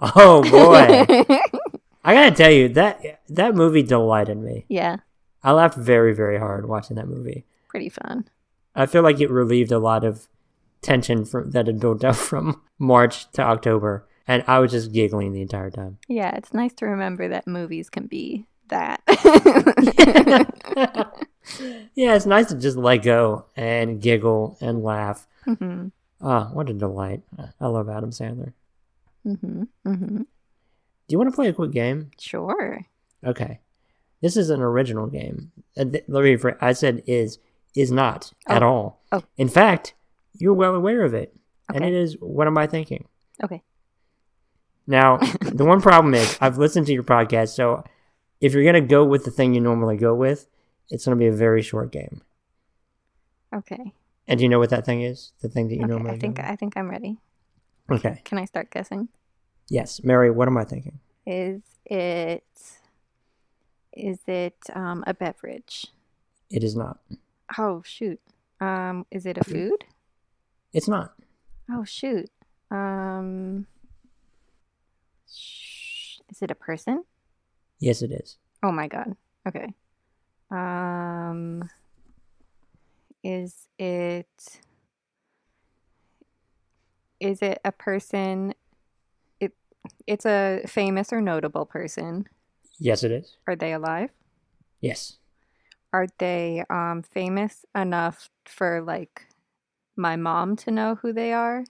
Oh 0.00 0.42
boy, 0.42 1.04
I 2.04 2.14
gotta 2.14 2.34
tell 2.34 2.50
you 2.52 2.68
that 2.70 3.20
that 3.28 3.54
movie 3.56 3.82
delighted 3.82 4.38
me. 4.38 4.64
Yeah, 4.68 4.98
I 5.42 5.50
laughed 5.52 5.76
very, 5.76 6.14
very 6.14 6.38
hard 6.38 6.68
watching 6.68 6.94
that 6.96 7.08
movie. 7.08 7.44
pretty 7.68 7.88
fun. 7.88 8.28
I 8.76 8.86
feel 8.86 9.02
like 9.02 9.20
it 9.20 9.28
relieved 9.30 9.72
a 9.72 9.80
lot 9.80 10.04
of 10.04 10.28
tension 10.82 11.24
from, 11.24 11.50
that 11.50 11.66
had 11.66 11.80
built 11.80 12.04
up 12.04 12.14
from 12.14 12.62
March 12.78 13.28
to 13.32 13.42
October, 13.42 14.06
and 14.28 14.44
I 14.46 14.60
was 14.60 14.70
just 14.70 14.92
giggling 14.92 15.32
the 15.32 15.42
entire 15.42 15.70
time. 15.70 15.98
Yeah, 16.06 16.30
it's 16.36 16.54
nice 16.54 16.72
to 16.74 16.86
remember 16.86 17.26
that 17.28 17.48
movies 17.48 17.90
can 17.90 18.06
be 18.06 18.46
that. 18.68 19.00
yeah, 21.94 22.14
it's 22.14 22.26
nice 22.26 22.46
to 22.48 22.56
just 22.56 22.76
let 22.76 22.98
go 22.98 23.46
and 23.56 24.00
giggle 24.00 24.56
and 24.60 24.82
laugh. 24.82 25.26
hmm 25.44 25.88
Ah, 26.20 26.50
what 26.52 26.68
a 26.68 26.72
delight! 26.72 27.22
I 27.60 27.66
love 27.68 27.88
Adam 27.88 28.10
Sandler. 28.10 28.52
hmm 29.22 29.62
hmm 29.84 30.16
Do 30.18 30.24
you 31.08 31.18
want 31.18 31.30
to 31.30 31.34
play 31.36 31.48
a 31.48 31.52
quick 31.52 31.70
game? 31.70 32.10
Sure. 32.18 32.80
Okay, 33.24 33.60
this 34.20 34.36
is 34.36 34.50
an 34.50 34.60
original 34.60 35.06
game. 35.06 35.52
Uh, 35.76 35.84
Let 35.84 36.08
me 36.24 36.34
rephrase. 36.36 36.58
I 36.60 36.72
said 36.72 37.02
is 37.06 37.38
is 37.76 37.92
not 37.92 38.32
at 38.48 38.62
Oh. 38.62 38.66
all. 38.68 39.02
Oh. 39.12 39.22
In 39.36 39.48
fact, 39.48 39.94
you're 40.34 40.54
well 40.54 40.74
aware 40.74 41.04
of 41.04 41.14
it, 41.14 41.34
and 41.72 41.84
it 41.84 41.92
is. 41.92 42.16
What 42.20 42.46
am 42.48 42.58
I 42.58 42.66
thinking? 42.66 43.06
Okay. 43.44 43.62
Now, 44.86 45.18
the 45.40 45.64
one 45.64 45.80
problem 45.80 46.14
is 46.14 46.36
I've 46.40 46.58
listened 46.58 46.86
to 46.86 46.92
your 46.92 47.02
podcast, 47.04 47.50
so 47.54 47.84
if 48.40 48.54
you're 48.54 48.64
gonna 48.64 48.80
go 48.80 49.04
with 49.04 49.24
the 49.24 49.30
thing 49.30 49.54
you 49.54 49.60
normally 49.60 49.96
go 49.96 50.14
with, 50.14 50.46
it's 50.90 51.04
gonna 51.04 51.16
be 51.16 51.26
a 51.26 51.32
very 51.32 51.62
short 51.62 51.92
game. 51.92 52.22
Okay. 53.54 53.92
And 54.26 54.38
do 54.38 54.44
you 54.44 54.48
know 54.48 54.58
what 54.58 54.70
that 54.70 54.84
thing 54.84 55.02
is? 55.02 55.32
The 55.40 55.48
thing 55.48 55.68
that 55.68 55.74
you 55.76 55.82
Okay. 55.84 55.90
normally 55.90 56.10
I 56.16 56.18
think 56.18 56.38
I 56.40 56.56
think 56.56 56.76
I'm 56.76 56.90
ready. 56.90 57.18
Okay. 57.90 58.20
Can 58.24 58.38
I 58.38 58.44
start 58.44 58.70
guessing? 58.70 59.08
Yes, 59.70 60.02
Mary. 60.04 60.30
What 60.30 60.48
am 60.48 60.56
I 60.58 60.64
thinking? 60.64 61.00
Is 61.26 61.62
it 61.86 62.44
is 63.94 64.18
it 64.26 64.56
um, 64.74 65.02
a 65.06 65.14
beverage? 65.14 65.86
It 66.50 66.62
is 66.62 66.76
not. 66.76 66.98
Oh 67.58 67.82
shoot. 67.84 68.20
Um, 68.60 69.06
is 69.10 69.24
it 69.26 69.38
a 69.38 69.44
food? 69.44 69.84
It's 70.72 70.88
not. 70.88 71.14
Oh 71.70 71.84
shoot. 71.84 72.30
Um, 72.70 73.66
sh- 75.30 76.18
is 76.30 76.42
it 76.42 76.50
a 76.50 76.54
person? 76.54 77.04
Yes, 77.78 78.02
it 78.02 78.10
is. 78.12 78.36
Oh 78.62 78.72
my 78.72 78.88
god. 78.88 79.16
Okay. 79.46 79.72
Um, 80.50 81.68
is 83.22 83.68
it 83.78 84.26
is 87.20 87.42
it 87.42 87.60
a 87.64 87.72
person? 87.72 88.54
It 89.40 89.52
it's 90.06 90.24
a 90.26 90.62
famous 90.66 91.12
or 91.12 91.20
notable 91.20 91.66
person. 91.66 92.26
Yes, 92.78 93.02
it 93.02 93.10
is. 93.10 93.36
Are 93.46 93.56
they 93.56 93.72
alive? 93.72 94.10
Yes. 94.80 95.16
Are 95.92 96.06
they 96.18 96.64
um 96.70 97.02
famous 97.02 97.64
enough 97.74 98.30
for 98.46 98.82
like 98.82 99.26
my 99.96 100.16
mom 100.16 100.56
to 100.56 100.70
know 100.70 100.94
who 100.94 101.12
they 101.12 101.32
are? 101.32 101.64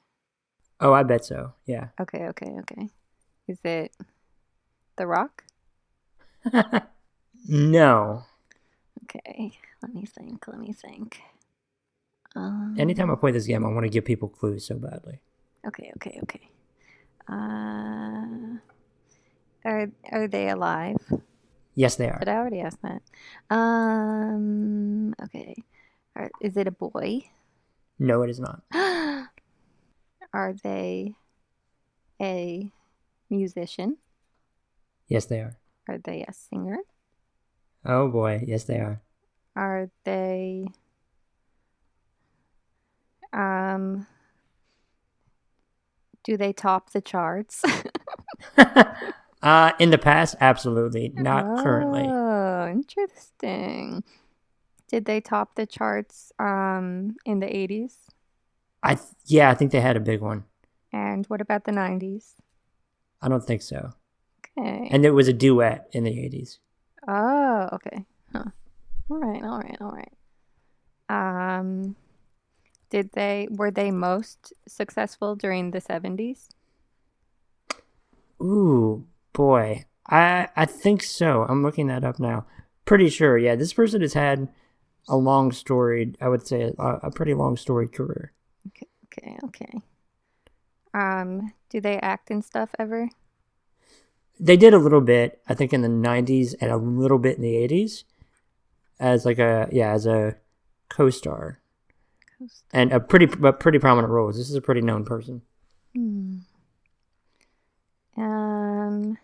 Oh, 0.80 0.92
I 0.92 1.02
bet 1.02 1.24
so. 1.24 1.54
Yeah. 1.66 1.88
Okay, 2.00 2.26
okay, 2.28 2.52
okay. 2.60 2.88
Is 3.48 3.58
it 3.64 3.92
The 4.96 5.06
Rock? 5.06 5.44
no. 7.48 8.24
Okay, 9.08 9.52
let 9.82 9.94
me 9.94 10.04
think. 10.04 10.46
Let 10.46 10.58
me 10.60 10.72
think. 10.72 11.20
Um, 12.36 12.76
Anytime 12.78 13.10
I 13.10 13.14
play 13.14 13.32
this 13.32 13.46
game, 13.46 13.64
I 13.64 13.70
want 13.72 13.84
to 13.84 13.88
give 13.88 14.04
people 14.04 14.28
clues 14.28 14.66
so 14.66 14.76
badly. 14.76 15.20
Okay, 15.66 15.90
okay, 15.96 16.20
okay. 16.22 16.50
Uh, 17.26 18.60
are 19.64 19.88
are 20.12 20.28
they 20.28 20.48
alive? 20.50 20.96
Yes, 21.74 21.96
they 21.96 22.08
are. 22.08 22.18
Did 22.18 22.28
I 22.28 22.36
already 22.36 22.60
ask 22.60 22.78
that? 22.82 23.02
Um. 23.48 25.14
Okay. 25.22 25.54
Are, 26.14 26.30
is 26.40 26.56
it 26.56 26.66
a 26.66 26.70
boy? 26.72 27.24
No, 27.98 28.22
it 28.22 28.30
is 28.30 28.40
not. 28.40 28.62
are 30.32 30.54
they 30.62 31.14
a 32.20 32.70
musician? 33.30 33.96
Yes, 35.08 35.26
they 35.26 35.40
are. 35.40 35.56
Are 35.88 35.98
they 35.98 36.24
a 36.28 36.32
singer? 36.32 36.78
Oh 37.84 38.08
boy, 38.08 38.44
yes, 38.46 38.64
they 38.64 38.78
are. 38.78 39.00
Are 39.56 39.90
they 40.04 40.66
um 43.32 44.06
do 46.24 46.36
they 46.36 46.52
top 46.52 46.90
the 46.90 47.00
charts? 47.00 47.64
uh, 49.42 49.72
in 49.78 49.90
the 49.90 49.98
past, 49.98 50.36
absolutely. 50.40 51.10
Not 51.14 51.56
currently. 51.56 52.02
Oh, 52.02 52.68
interesting. 52.68 54.04
Did 54.88 55.04
they 55.04 55.20
top 55.20 55.54
the 55.54 55.66
charts 55.66 56.32
um 56.38 57.16
in 57.24 57.40
the 57.40 57.46
80s? 57.46 57.96
I 58.82 58.94
th- 58.94 59.08
yeah, 59.26 59.50
I 59.50 59.54
think 59.54 59.72
they 59.72 59.80
had 59.80 59.96
a 59.96 60.00
big 60.00 60.20
one. 60.20 60.44
And 60.92 61.26
what 61.26 61.40
about 61.40 61.64
the 61.64 61.72
90s? 61.72 62.34
I 63.20 63.28
don't 63.28 63.44
think 63.44 63.62
so. 63.62 63.92
Okay. 64.58 64.88
And 64.90 65.04
it 65.04 65.10
was 65.10 65.28
a 65.28 65.32
duet 65.32 65.88
in 65.92 66.04
the 66.04 66.10
80s. 66.18 66.58
Oh, 67.08 67.70
okay. 67.74 68.04
Huh. 68.32 68.44
All 69.10 69.18
right, 69.18 69.42
all 69.42 69.58
right, 69.60 69.78
all 69.80 69.92
right. 69.92 70.12
Um 71.08 71.96
did 72.90 73.12
they 73.12 73.48
were 73.50 73.70
they 73.70 73.90
most 73.90 74.52
successful 74.68 75.36
during 75.36 75.72
the 75.72 75.80
70s? 75.80 76.48
Ooh, 78.42 79.06
boy. 79.32 79.86
I 80.08 80.48
I 80.56 80.66
think 80.66 81.02
so. 81.02 81.44
I'm 81.48 81.62
looking 81.62 81.88
that 81.88 82.04
up 82.04 82.18
now. 82.20 82.46
Pretty 82.84 83.08
sure. 83.10 83.36
Yeah, 83.38 83.56
this 83.56 83.72
person 83.72 84.00
has 84.02 84.14
had 84.14 84.48
a 85.08 85.16
long 85.16 85.52
storied, 85.52 86.16
I 86.20 86.28
would 86.28 86.46
say, 86.46 86.72
a, 86.78 86.86
a 87.04 87.10
pretty 87.10 87.34
long 87.34 87.56
storied 87.56 87.92
career. 87.92 88.32
Okay, 88.68 88.86
okay. 89.06 89.38
Okay. 89.44 89.78
Um, 90.94 91.52
do 91.70 91.80
they 91.80 91.98
act 92.00 92.30
in 92.30 92.42
stuff 92.42 92.70
ever? 92.78 93.10
They 94.40 94.56
did 94.56 94.74
a 94.74 94.78
little 94.78 95.00
bit, 95.00 95.42
I 95.48 95.54
think, 95.54 95.72
in 95.72 95.82
the 95.82 95.88
90s 95.88 96.54
and 96.60 96.70
a 96.70 96.76
little 96.76 97.18
bit 97.18 97.36
in 97.36 97.42
the 97.42 97.54
80s, 97.54 98.04
as 99.00 99.24
like 99.24 99.38
a 99.38 99.68
yeah, 99.72 99.92
as 99.92 100.06
a 100.06 100.36
co-star, 100.88 101.58
and 102.72 102.92
a 102.92 103.00
pretty 103.00 103.26
but 103.26 103.60
pretty 103.60 103.78
prominent 103.78 104.12
roles. 104.12 104.36
This 104.36 104.48
is 104.48 104.54
a 104.54 104.60
pretty 104.60 104.80
known 104.80 105.04
person. 105.04 105.42
Hmm. 105.94 106.36
Um, 108.16 109.18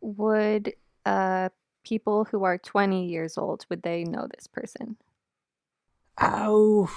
would 0.00 0.72
uh 1.04 1.48
people 1.84 2.24
who 2.24 2.44
are 2.44 2.58
20 2.58 3.06
years 3.06 3.38
old 3.38 3.64
would 3.68 3.82
they 3.82 4.04
know 4.04 4.26
this 4.34 4.46
person? 4.46 4.96
Oh, 6.20 6.90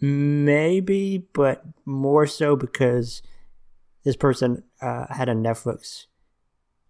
maybe, 0.00 1.18
but 1.32 1.64
more 1.84 2.26
so 2.26 2.56
because 2.56 3.22
this 4.04 4.16
person 4.16 4.64
uh, 4.80 5.06
had 5.12 5.28
a 5.28 5.34
Netflix 5.34 6.06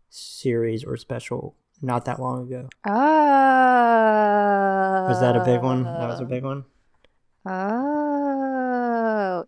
series 0.09 0.85
or 0.85 0.97
special 0.97 1.57
not 1.83 2.05
that 2.07 2.21
long 2.21 2.47
ago. 2.47 2.69
Oh. 2.87 2.93
Was 5.09 5.21
that 5.21 5.37
a 5.37 5.45
big 5.45 5.63
one? 5.63 5.85
That 5.85 6.09
was 6.09 6.21
a 6.21 6.25
big 6.25 6.43
one. 6.45 6.65
Oh, 7.49 7.85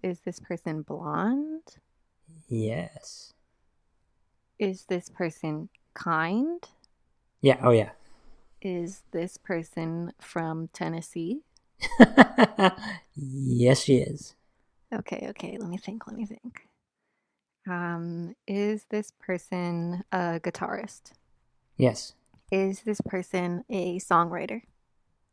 is 0.03 0.21
this 0.21 0.39
person 0.39 0.83
blonde? 0.83 1.79
Yes. 2.49 3.33
Is 4.59 4.85
this 4.85 5.09
person 5.09 5.69
kind? 5.95 6.63
Yeah. 7.41 7.57
Oh, 7.63 7.71
yeah. 7.71 7.91
Is 8.61 9.03
this 9.11 9.37
person 9.37 10.13
from 10.21 10.69
Tennessee? 10.73 11.41
yes, 13.17 13.83
she 13.83 13.97
is. 13.97 14.35
Okay, 14.93 15.27
okay, 15.31 15.57
let 15.59 15.69
me 15.69 15.77
think, 15.77 16.07
let 16.07 16.17
me 16.17 16.25
think. 16.25 16.68
Um, 17.69 18.35
is 18.47 18.87
this 18.91 19.13
person 19.21 20.05
a 20.13 20.41
guitarist? 20.41 21.13
Yes. 21.77 22.15
Is 22.51 22.81
this 22.83 23.01
person 23.03 23.65
a 23.69 23.99
songwriter? 23.99 24.63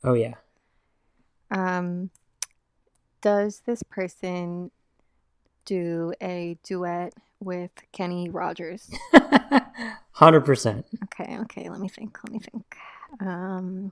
Oh, 0.04 0.14
yeah. 0.14 0.34
Um, 1.52 2.10
does 3.22 3.62
this 3.66 3.84
person 3.84 4.72
do 5.66 6.14
a 6.22 6.58
duet 6.64 7.14
with 7.40 7.72
Kenny 7.92 8.30
Rogers? 8.30 8.90
Hundred 10.12 10.42
percent. 10.42 10.86
Okay, 11.06 11.38
okay, 11.42 11.70
let 11.70 11.80
me 11.80 11.90
think, 11.90 12.18
let 12.24 12.32
me 12.32 12.40
think. 12.40 12.78
Um, 13.20 13.92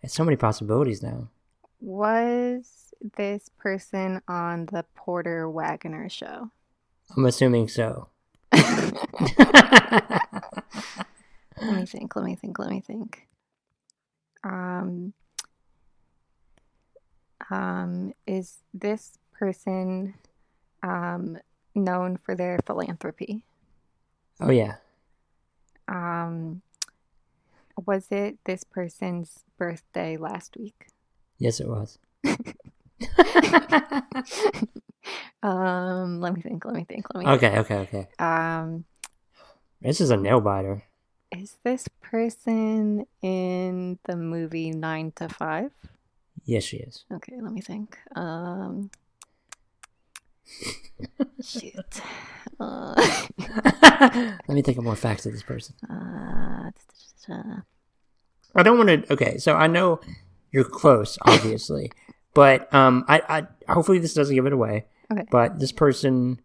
There's 0.00 0.12
so 0.12 0.24
many 0.24 0.36
possibilities 0.36 1.02
now. 1.02 1.28
was 1.80 2.92
this 3.16 3.50
person 3.58 4.20
on 4.28 4.66
the 4.66 4.84
Porter 4.94 5.48
Wagoner 5.48 6.08
show? 6.08 6.50
I'm 7.16 7.26
assuming 7.26 7.68
so. 7.68 8.08
Let 11.60 11.74
me 11.74 11.86
think, 11.86 12.14
let 12.14 12.24
me 12.24 12.36
think, 12.36 12.58
let 12.58 12.70
me 12.70 12.80
think. 12.80 13.26
Um, 14.44 15.12
um, 17.50 18.12
is 18.26 18.58
this 18.72 19.18
person 19.32 20.14
um, 20.82 21.38
known 21.74 22.16
for 22.16 22.34
their 22.34 22.58
philanthropy? 22.64 23.42
Oh 24.40 24.50
yeah. 24.50 24.76
Um, 25.88 26.62
was 27.86 28.06
it 28.10 28.38
this 28.44 28.64
person's 28.64 29.44
birthday 29.58 30.16
last 30.16 30.56
week? 30.56 30.86
Yes, 31.38 31.60
it 31.60 31.68
was. 31.68 31.98
um, 35.42 36.20
let 36.20 36.34
me 36.34 36.40
think. 36.42 36.64
Let 36.64 36.74
me 36.74 36.84
think. 36.84 37.06
Let 37.14 37.24
me. 37.24 37.30
Okay, 37.32 37.58
okay, 37.58 37.76
okay. 37.78 38.08
Um, 38.18 38.84
This 39.80 40.00
is 40.00 40.10
a 40.10 40.16
nail 40.16 40.40
biter. 40.40 40.82
is 41.30 41.56
this 41.62 41.86
person 42.00 43.06
in 43.22 43.98
the 44.04 44.16
movie 44.16 44.70
Nine 44.70 45.12
to 45.16 45.28
Five? 45.28 45.72
Yes, 46.44 46.64
she 46.64 46.78
is. 46.78 47.04
Okay, 47.12 47.36
let 47.40 47.52
me 47.52 47.60
think. 47.60 47.98
Um, 48.16 48.90
shoot. 51.42 52.00
Uh, 52.58 52.94
Let 54.00 54.48
me 54.48 54.62
think 54.62 54.78
of 54.78 54.84
more 54.84 54.96
facts 54.96 55.26
of 55.26 55.32
this 55.32 55.42
person. 55.42 55.74
uh, 55.90 56.70
I 58.54 58.62
don't 58.62 58.78
want 58.78 58.88
to. 58.88 59.12
Okay, 59.12 59.38
so 59.38 59.54
I 59.54 59.66
know 59.66 60.00
you're 60.50 60.64
close, 60.64 61.18
obviously, 61.22 61.92
but 62.34 62.72
um, 62.74 63.04
I, 63.06 63.46
I 63.68 63.72
hopefully 63.72 63.98
this 63.98 64.14
doesn't 64.14 64.34
give 64.34 64.46
it 64.46 64.52
away. 64.52 64.86
Okay. 65.12 65.24
But 65.30 65.58
this 65.60 65.72
person, 65.72 66.40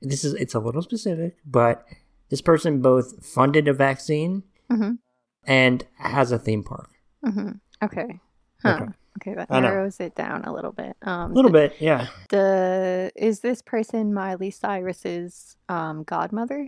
this 0.00 0.24
is 0.24 0.34
it's 0.34 0.54
a 0.54 0.60
little 0.60 0.82
specific, 0.82 1.36
but 1.46 1.84
this 2.28 2.40
person 2.42 2.80
both 2.82 3.24
funded 3.24 3.68
a 3.68 3.72
vaccine 3.72 4.42
Mhm. 4.70 4.98
and 5.44 5.86
has 5.98 6.32
a 6.32 6.38
theme 6.38 6.62
park. 6.64 6.90
hmm 7.24 7.52
Okay. 7.82 8.20
Huh. 8.62 8.74
Okay. 8.80 8.86
Okay. 9.20 9.34
that 9.34 9.50
narrows 9.50 10.00
it 10.00 10.14
down 10.14 10.44
a 10.44 10.52
little 10.52 10.72
bit. 10.72 10.96
Um, 11.02 11.32
A 11.32 11.34
little 11.34 11.50
bit, 11.50 11.76
yeah. 11.80 12.06
The 12.30 13.12
is 13.14 13.40
this 13.40 13.60
person 13.62 14.14
Miley 14.14 14.50
Cyrus's 14.50 15.56
um, 15.68 16.02
godmother? 16.04 16.66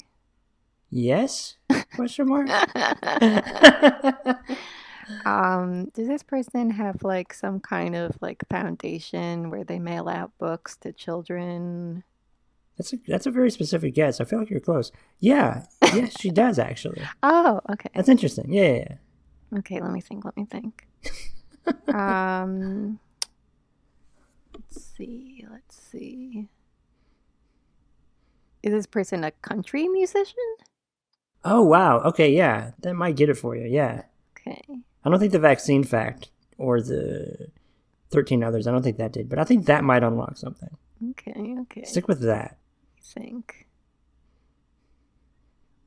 Yes? 0.90 1.56
Question 1.96 2.28
mark. 2.28 2.48
um, 5.24 5.86
does 5.94 6.08
this 6.08 6.22
person 6.22 6.70
have 6.70 7.02
like 7.02 7.32
some 7.32 7.60
kind 7.60 7.94
of 7.94 8.16
like 8.20 8.42
foundation 8.48 9.50
where 9.50 9.64
they 9.64 9.78
mail 9.78 10.08
out 10.08 10.32
books 10.38 10.76
to 10.78 10.92
children? 10.92 12.04
That's 12.76 12.92
a 12.92 12.96
that's 13.06 13.26
a 13.26 13.30
very 13.30 13.50
specific 13.50 13.94
guess. 13.94 14.20
I 14.20 14.24
feel 14.24 14.38
like 14.38 14.50
you're 14.50 14.60
close. 14.60 14.90
Yeah, 15.20 15.64
yes, 15.94 16.18
she 16.20 16.30
does 16.30 16.58
actually. 16.58 17.02
Oh, 17.22 17.60
okay. 17.70 17.88
That's 17.94 18.08
interesting. 18.08 18.52
Yeah, 18.52 18.62
yeah, 18.62 18.84
yeah. 19.52 19.58
Okay, 19.58 19.80
let 19.80 19.90
me 19.92 20.00
think. 20.00 20.24
Let 20.24 20.36
me 20.36 20.44
think. 20.44 20.86
um, 21.94 22.98
let's 24.52 24.84
see. 24.96 25.44
Let's 25.50 25.76
see. 25.76 26.48
Is 28.62 28.72
this 28.72 28.86
person 28.86 29.24
a 29.24 29.30
country 29.30 29.88
musician? 29.88 30.34
Oh 31.44 31.62
wow. 31.62 32.00
Okay, 32.00 32.32
yeah, 32.32 32.72
that 32.80 32.94
might 32.94 33.16
get 33.16 33.28
it 33.28 33.34
for 33.34 33.54
you. 33.54 33.66
Yeah, 33.66 34.02
Okay. 34.46 34.62
I 35.04 35.10
don't 35.10 35.18
think 35.18 35.32
the 35.32 35.38
vaccine 35.38 35.84
fact 35.84 36.28
or 36.58 36.80
the 36.80 37.48
thirteen 38.10 38.42
others. 38.42 38.66
I 38.66 38.72
don't 38.72 38.82
think 38.82 38.96
that 38.98 39.12
did, 39.12 39.28
but 39.28 39.38
I 39.38 39.44
think 39.44 39.66
that 39.66 39.84
might 39.84 40.02
unlock 40.02 40.36
something. 40.38 40.76
Okay. 41.10 41.56
Okay. 41.60 41.84
Stick 41.84 42.08
with 42.08 42.20
that. 42.22 42.56
think. 43.02 43.66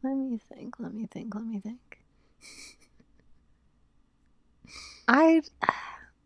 Let 0.04 0.16
me 0.16 0.40
think. 0.54 0.80
Let 0.80 0.94
me 0.94 1.06
think. 1.08 1.34
Let 1.36 1.46
me 1.46 1.60
think. 1.60 2.00
I 5.08 5.42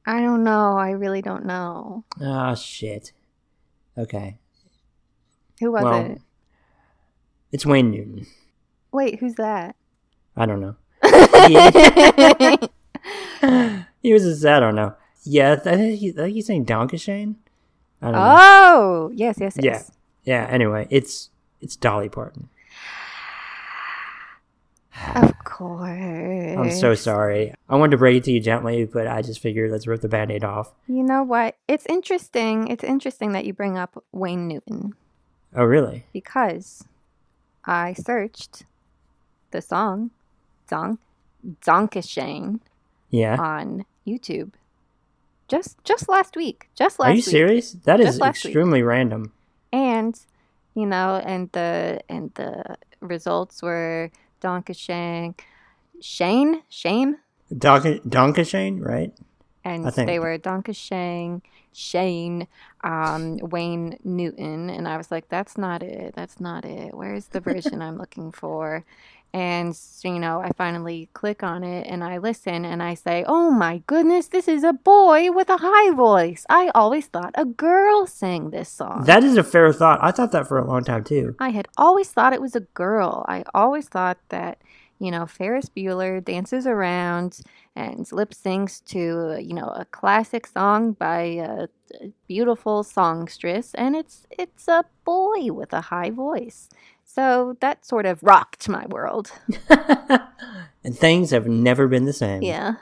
I 0.06 0.21
don't 0.21 0.43
know. 0.43 0.77
I 0.77 0.91
really 0.91 1.21
don't 1.21 1.45
know. 1.45 2.04
Ah, 2.21 2.56
shit. 2.56 3.12
Okay. 3.97 4.38
Who 5.60 5.71
was 5.71 5.84
Well- 5.84 6.06
it? 6.12 6.21
It's 7.51 7.65
Wayne 7.65 7.91
Newton. 7.91 8.25
Wait, 8.93 9.19
who's 9.19 9.36
that? 9.36 9.75
I 10.38 10.45
don't 10.45 10.62
know. 10.62 10.75
he 14.01 14.13
was. 14.13 14.45
I 14.45 14.60
don't 14.60 14.75
know. 14.75 14.95
Yeah, 15.23 15.54
I 15.54 15.56
think, 15.58 15.99
he, 15.99 16.10
I 16.10 16.13
think 16.13 16.34
he's 16.34 16.47
saying 16.47 16.65
Danke 16.65 16.99
Schoen. 16.99 17.36
I 18.01 18.06
don't 18.06 18.13
know. 18.15 18.36
oh, 18.39 19.12
yes, 19.13 19.38
yes, 19.39 19.56
Yeah. 19.58 19.71
yes. 19.73 19.91
Yeah. 20.23 20.47
Anyway, 20.49 20.88
it's 20.89 21.30
it's 21.62 21.75
Dolly 21.75 22.10
Parton. 22.10 22.49
Of 25.15 25.34
course. 25.43 26.58
I'm 26.58 26.71
so 26.71 26.93
sorry. 26.95 27.54
I 27.69 27.75
wanted 27.75 27.91
to 27.91 27.97
break 27.97 28.17
it 28.17 28.23
to 28.25 28.32
you 28.32 28.39
gently, 28.39 28.86
but 28.86 29.08
I 29.08 29.21
just 29.21 29.39
figured 29.39 29.71
let's 29.71 29.88
rip 29.88 30.01
the 30.01 30.10
band-aid 30.10 30.43
off. 30.43 30.73
You 30.88 31.01
know 31.04 31.23
what? 31.23 31.56
It's 31.67 31.86
interesting. 31.88 32.67
It's 32.67 32.84
interesting 32.84 33.32
that 33.32 33.45
you 33.45 33.54
bring 33.54 33.77
up 33.77 34.04
Wayne 34.12 34.47
Newton 34.47 34.93
Oh, 35.56 35.63
really? 35.63 36.06
because 36.13 36.84
I 37.65 37.93
searched 37.93 38.63
the 39.51 39.62
song 39.62 40.12
Zonk 40.69 40.97
Zonkashane 41.63 42.60
Yeah. 43.12 43.38
on 43.39 43.86
YouTube 44.08 44.54
just 45.47 45.84
just 45.84 46.08
last 46.10 46.36
week. 46.36 46.69
Just 46.76 46.97
last 47.00 47.08
Are 47.10 47.12
you 47.12 47.17
week. 47.17 47.26
serious? 47.26 47.71
That 47.84 48.00
is 48.00 48.06
Just 48.08 48.21
week. 48.21 48.30
extremely 48.30 48.82
random. 48.84 49.34
And 49.74 50.17
you 50.74 50.86
know, 50.86 51.21
and 51.24 51.52
the 51.52 52.02
and 52.10 52.32
the 52.36 52.78
results 53.02 53.62
were 53.62 54.10
Donkashane 54.41 55.36
Shane 56.00 56.63
Shane 56.69 57.17
Donk- 57.56 58.04
Donkashane, 58.08 58.80
right? 58.84 59.12
and 59.63 59.86
they 59.86 60.17
were 60.17 60.39
Donkashane, 60.39 61.41
Shane, 61.74 62.47
um, 62.84 63.38
Wayne 63.43 64.00
Newton, 64.04 64.69
and 64.71 64.88
I 64.88 64.97
was 64.97 65.12
like, 65.12 65.28
"That's 65.30 65.56
not 65.58 65.84
it. 65.84 66.15
That's 66.15 66.39
not 66.39 66.65
it. 66.65 66.95
Where's 66.95 67.28
the 67.28 67.39
version 67.41 67.82
I'm 67.82 67.97
looking 67.97 68.32
for?" 68.32 68.84
And 69.33 69.79
you 70.03 70.19
know, 70.19 70.41
I 70.41 70.51
finally 70.57 71.09
click 71.13 71.41
on 71.41 71.63
it 71.63 71.87
and 71.87 72.03
I 72.03 72.17
listen 72.17 72.65
and 72.65 72.83
I 72.83 72.95
say, 72.95 73.23
"Oh 73.27 73.49
my 73.49 73.81
goodness, 73.87 74.27
this 74.27 74.47
is 74.47 74.63
a 74.63 74.73
boy 74.73 75.31
with 75.31 75.49
a 75.49 75.57
high 75.57 75.91
voice. 75.91 76.45
I 76.49 76.69
always 76.75 77.07
thought 77.07 77.31
a 77.35 77.45
girl 77.45 78.05
sang 78.07 78.49
this 78.49 78.67
song." 78.69 79.05
That 79.05 79.23
is 79.23 79.37
a 79.37 79.43
fair 79.43 79.71
thought. 79.71 79.99
I 80.01 80.11
thought 80.11 80.33
that 80.33 80.47
for 80.47 80.57
a 80.57 80.67
long 80.67 80.83
time 80.83 81.03
too. 81.05 81.35
I 81.39 81.49
had 81.49 81.67
always 81.77 82.11
thought 82.11 82.33
it 82.33 82.41
was 82.41 82.55
a 82.55 82.67
girl. 82.73 83.25
I 83.29 83.45
always 83.53 83.87
thought 83.87 84.17
that, 84.29 84.57
you 84.99 85.11
know, 85.11 85.25
Ferris 85.25 85.69
Bueller 85.69 86.23
dances 86.23 86.67
around 86.67 87.39
and 87.73 88.11
lip 88.11 88.31
syncs 88.31 88.83
to, 88.85 89.41
you 89.41 89.53
know, 89.53 89.67
a 89.67 89.85
classic 89.85 90.45
song 90.45 90.91
by 90.91 91.21
a 91.21 91.67
beautiful 92.27 92.83
songstress, 92.83 93.73
and 93.75 93.95
it's 93.95 94.27
it's 94.29 94.67
a 94.67 94.83
boy 95.05 95.53
with 95.53 95.71
a 95.71 95.81
high 95.81 96.09
voice. 96.09 96.69
So 97.13 97.58
that 97.60 97.86
sort 97.86 98.06
of 98.06 98.24
rocked 98.24 98.69
my 98.69 98.86
world. 98.86 99.34
and 100.84 100.95
things 100.95 101.32
have 101.32 101.45
never 101.45 101.89
been 101.89 102.06
the 102.06 102.13
same. 102.13 102.41
Yeah. 102.41 102.76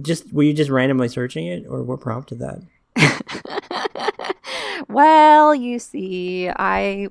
Just 0.00 0.32
were 0.32 0.44
you 0.44 0.54
just 0.54 0.70
randomly 0.70 1.08
searching 1.08 1.46
it, 1.46 1.66
or 1.68 1.82
what 1.82 2.00
prompted 2.00 2.38
that? 2.38 2.62
well, 4.88 5.54
you 5.54 5.78
see, 5.78 6.48
I 6.48 7.08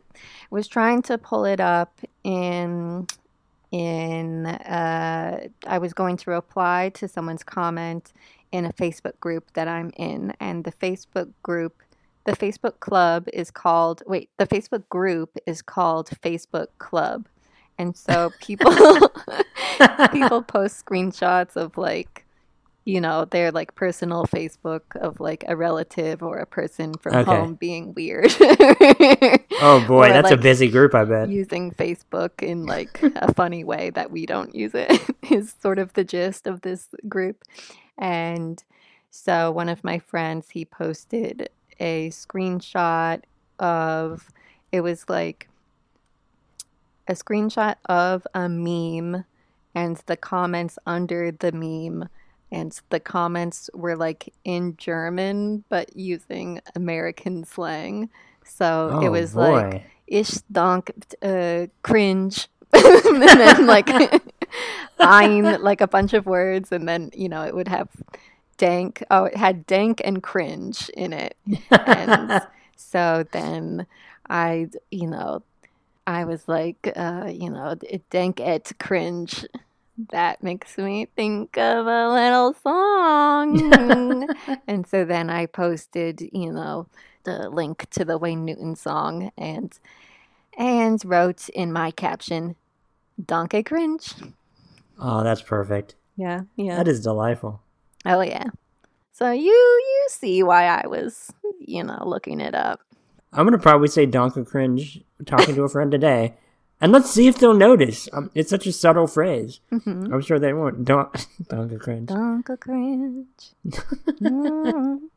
was 0.50 0.68
trying 0.68 1.04
to 1.04 1.18
pull 1.18 1.46
it 1.46 1.60
up 1.60 2.00
in 2.24 3.06
in 3.72 4.48
uh, 4.48 5.48
I 5.68 5.78
was 5.78 5.94
going 5.94 6.18
to 6.18 6.32
reply 6.32 6.92
to 6.96 7.08
someone's 7.08 7.44
comment 7.44 8.14
in 8.52 8.66
a 8.66 8.74
Facebook 8.74 9.20
group 9.20 9.54
that 9.54 9.68
I'm 9.68 9.92
in, 9.96 10.34
and 10.40 10.64
the 10.64 10.72
Facebook 10.72 11.32
group, 11.44 11.84
the 12.26 12.34
Facebook 12.34 12.80
club 12.80 13.28
is 13.34 13.52
called. 13.52 14.04
Wait, 14.08 14.30
the 14.38 14.48
Facebook 14.48 14.88
group 14.90 15.38
is 15.46 15.62
called 15.62 16.10
Facebook 16.24 16.68
Club, 16.78 17.28
and 17.78 17.96
so 17.98 18.32
people 18.40 18.72
people 20.12 20.42
post 20.44 20.86
screenshots 20.86 21.56
of 21.56 21.78
like 21.78 22.26
you 22.84 23.00
know 23.00 23.26
their 23.26 23.52
like 23.52 23.76
personal 23.76 24.24
facebook 24.26 24.82
of 24.96 25.20
like 25.20 25.44
a 25.48 25.56
relative 25.56 26.24
or 26.24 26.38
a 26.40 26.48
person 26.48 26.96
from 26.96 27.14
Okay. 27.16 27.32
home 27.32 27.54
being 27.54 27.94
weird 27.94 28.32
Oh 29.62 29.84
boy, 29.88 30.10
Or, 30.10 30.14
that's 30.14 30.32
a 30.32 30.38
busy 30.38 30.68
group. 30.68 30.96
I 30.96 31.06
bet. 31.06 31.30
using 31.30 31.72
facebook 31.72 32.42
in 32.42 32.66
like 32.66 33.00
a 33.04 33.32
funny 33.36 33.64
way 33.64 33.92
that 33.92 34.10
we 34.10 34.26
don't 34.26 34.56
use 34.56 34.72
it 34.74 35.00
is 35.32 35.54
sort 35.62 35.78
of 35.78 35.94
the 35.94 36.04
gist 36.04 36.48
of 36.48 36.62
this 36.62 36.88
group 37.08 37.44
and 38.00 38.64
so 39.12 39.52
one 39.52 39.70
of 39.70 39.84
my 39.84 40.00
friends 40.00 40.50
he 40.50 40.66
posted 40.66 41.50
a 41.82 42.10
screenshot 42.12 43.22
of 43.60 44.30
it 44.72 44.82
was 44.82 45.10
like 45.10 45.50
a 47.08 47.14
screenshot 47.14 47.76
of 47.90 48.26
a 48.34 48.48
meme 48.48 49.26
and 49.76 50.02
the 50.06 50.16
comments 50.16 50.78
under 50.86 51.32
the 51.32 51.52
meme 51.52 52.08
and 52.52 52.80
the 52.90 53.00
comments 53.00 53.70
were 53.74 53.96
like 53.96 54.34
in 54.44 54.78
German 54.78 55.64
but 55.70 55.96
using 55.96 56.62
American 56.76 57.44
slang. 57.44 58.10
So 58.46 58.92
oh 58.94 59.02
it 59.02 59.10
was 59.10 59.34
boy. 59.34 59.52
like 59.52 59.84
ish 60.08 60.36
donk 60.52 60.92
uh, 61.22 61.68
cringe 61.84 62.48
and 62.74 63.22
then 63.22 63.66
like 63.66 63.90
ein 65.00 65.62
like 65.62 65.82
a 65.82 65.88
bunch 65.88 66.14
of 66.14 66.26
words 66.26 66.72
and 66.72 66.88
then 66.88 67.10
you 67.14 67.28
know 67.28 67.44
it 67.44 67.56
would 67.56 67.68
have 67.68 67.90
dank 68.62 69.04
oh 69.10 69.26
it 69.26 69.36
had 69.36 69.66
dank 69.66 70.02
and 70.04 70.22
cringe 70.22 70.90
in 70.96 71.14
it 71.14 71.36
and 71.72 72.42
so 72.76 73.26
then 73.32 73.86
I, 74.32 74.70
you 74.90 75.08
know, 75.08 75.44
I 76.08 76.24
was 76.24 76.48
like, 76.48 76.92
uh, 76.96 77.30
you 77.32 77.50
know, 77.50 77.76
dank 78.10 78.40
et 78.40 78.72
cringe. 78.80 79.46
That 80.12 80.42
makes 80.42 80.78
me 80.78 81.08
think 81.16 81.58
of 81.58 81.86
a 81.86 82.10
little 82.10 82.54
song. 82.54 84.28
and 84.68 84.88
so 84.88 85.04
then 85.04 85.30
I 85.30 85.46
posted, 85.48 86.22
you 86.32 86.52
know, 86.52 86.88
the 87.24 87.50
link 87.50 87.90
to 87.92 88.06
the 88.06 88.18
Wayne 88.18 88.46
Newton 88.46 88.76
song 88.76 89.32
and 89.38 89.78
and 90.58 91.04
wrote 91.06 91.50
in 91.50 91.72
my 91.72 91.92
caption, 91.92 92.56
Donkey 93.24 93.64
cringe. 93.64 94.14
Oh, 94.98 95.24
that's 95.24 95.42
perfect. 95.42 95.96
Yeah, 96.16 96.42
yeah. 96.56 96.78
That 96.78 96.88
is 96.88 97.02
delightful. 97.02 97.62
Oh 98.06 98.22
yeah. 98.22 98.46
So 99.12 99.32
you 99.32 99.52
you 99.52 100.06
see 100.10 100.44
why 100.44 100.66
I 100.66 100.88
was, 100.88 101.32
you 101.60 101.84
know, 101.84 102.04
looking 102.06 102.40
it 102.40 102.56
up. 102.56 102.80
I'm 103.34 103.46
gonna 103.46 103.60
probably 103.60 103.88
say 103.88 104.08
Donka 104.08 104.46
cringe 104.46 105.02
talking 105.26 105.56
to 105.56 105.64
a 105.64 105.70
friend 105.70 105.92
today, 105.92 106.34
and 106.80 106.92
let's 106.92 107.10
see 107.10 107.28
if 107.28 107.38
they'll 107.38 107.54
notice. 107.54 108.10
Um, 108.14 108.32
it's 108.36 108.50
such 108.50 108.66
a 108.68 108.72
subtle 108.74 109.08
phrase. 109.08 109.60
Mm-hmm. 109.72 110.14
I'm 110.14 110.22
sure 110.22 110.40
they 110.40 110.54
won't. 110.54 110.84
Don- 110.86 111.12
Donka 111.44 111.80
cringe. 111.80 112.10
Donka 112.10 112.60
cringe. 112.60 113.28
mm. 113.68 115.00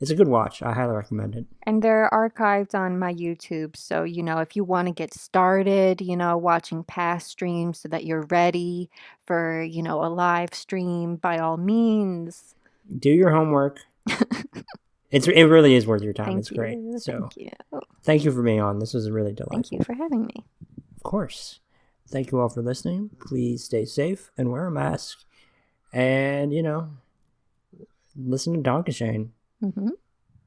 it's 0.00 0.10
a 0.10 0.14
good 0.14 0.28
watch. 0.28 0.62
I 0.62 0.72
highly 0.72 0.94
recommend 0.94 1.34
it. 1.36 1.46
And 1.62 1.82
they're 1.82 2.10
archived 2.12 2.74
on 2.74 2.98
my 2.98 3.14
YouTube. 3.14 3.76
So, 3.76 4.04
you 4.04 4.22
know, 4.22 4.38
if 4.38 4.54
you 4.54 4.62
want 4.62 4.88
to 4.88 4.94
get 4.94 5.14
started, 5.14 6.00
you 6.00 6.16
know, 6.16 6.36
watching 6.36 6.84
past 6.84 7.28
streams 7.28 7.80
so 7.80 7.88
that 7.88 8.04
you're 8.04 8.26
ready 8.30 8.90
for, 9.26 9.62
you 9.62 9.82
know, 9.82 10.04
a 10.04 10.08
live 10.08 10.52
stream, 10.54 11.16
by 11.16 11.38
all 11.38 11.56
means. 11.56 12.54
Do 12.98 13.10
your 13.10 13.30
homework. 13.30 13.80
it's 15.10 15.26
it 15.28 15.44
really 15.44 15.74
is 15.74 15.86
worth 15.86 16.02
your 16.02 16.12
time. 16.12 16.26
Thank 16.26 16.38
it's 16.40 16.50
you. 16.50 16.56
great. 16.56 16.78
So 17.00 17.20
Thank 17.20 17.36
you. 17.36 17.50
thank 18.02 18.24
you 18.24 18.32
for 18.32 18.42
being 18.42 18.60
on. 18.60 18.78
This 18.78 18.92
was 18.92 19.10
really 19.10 19.32
delightful. 19.32 19.56
Thank 19.56 19.72
you 19.72 19.82
for 19.82 19.94
having 19.94 20.26
me. 20.26 20.44
Of 20.96 21.02
course. 21.02 21.60
Thank 22.08 22.30
you 22.30 22.40
all 22.40 22.48
for 22.50 22.62
listening. 22.62 23.10
Please 23.18 23.64
stay 23.64 23.84
safe 23.84 24.30
and 24.36 24.52
wear 24.52 24.66
a 24.66 24.70
mask. 24.70 25.24
And, 25.92 26.52
you 26.52 26.62
know, 26.62 26.90
listen 28.14 28.52
to 28.54 28.60
Donkey 28.60 28.92
Shane. 28.92 29.32
Mm-hmm. 29.62 29.90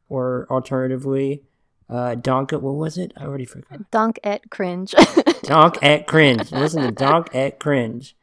Or 0.07 0.47
alternatively, 0.49 1.43
uh, 1.89 2.15
Donk, 2.15 2.51
what 2.51 2.61
was 2.61 2.97
it? 2.97 3.13
I 3.17 3.25
already 3.25 3.45
forgot. 3.45 3.89
Donk 3.91 4.19
at 4.23 4.49
cringe. 4.49 4.93
Donk 5.43 5.81
at 5.83 6.07
cringe. 6.07 6.51
Listen 6.51 6.83
to 6.83 6.91
Donk 6.91 7.33
at 7.33 7.59
cringe. 7.59 8.15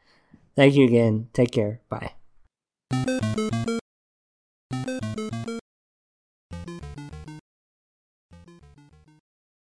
Thank 0.55 0.75
you 0.75 0.85
again. 0.85 1.29
Take 1.33 1.51
care. 1.51 1.81
Bye. 1.89 2.13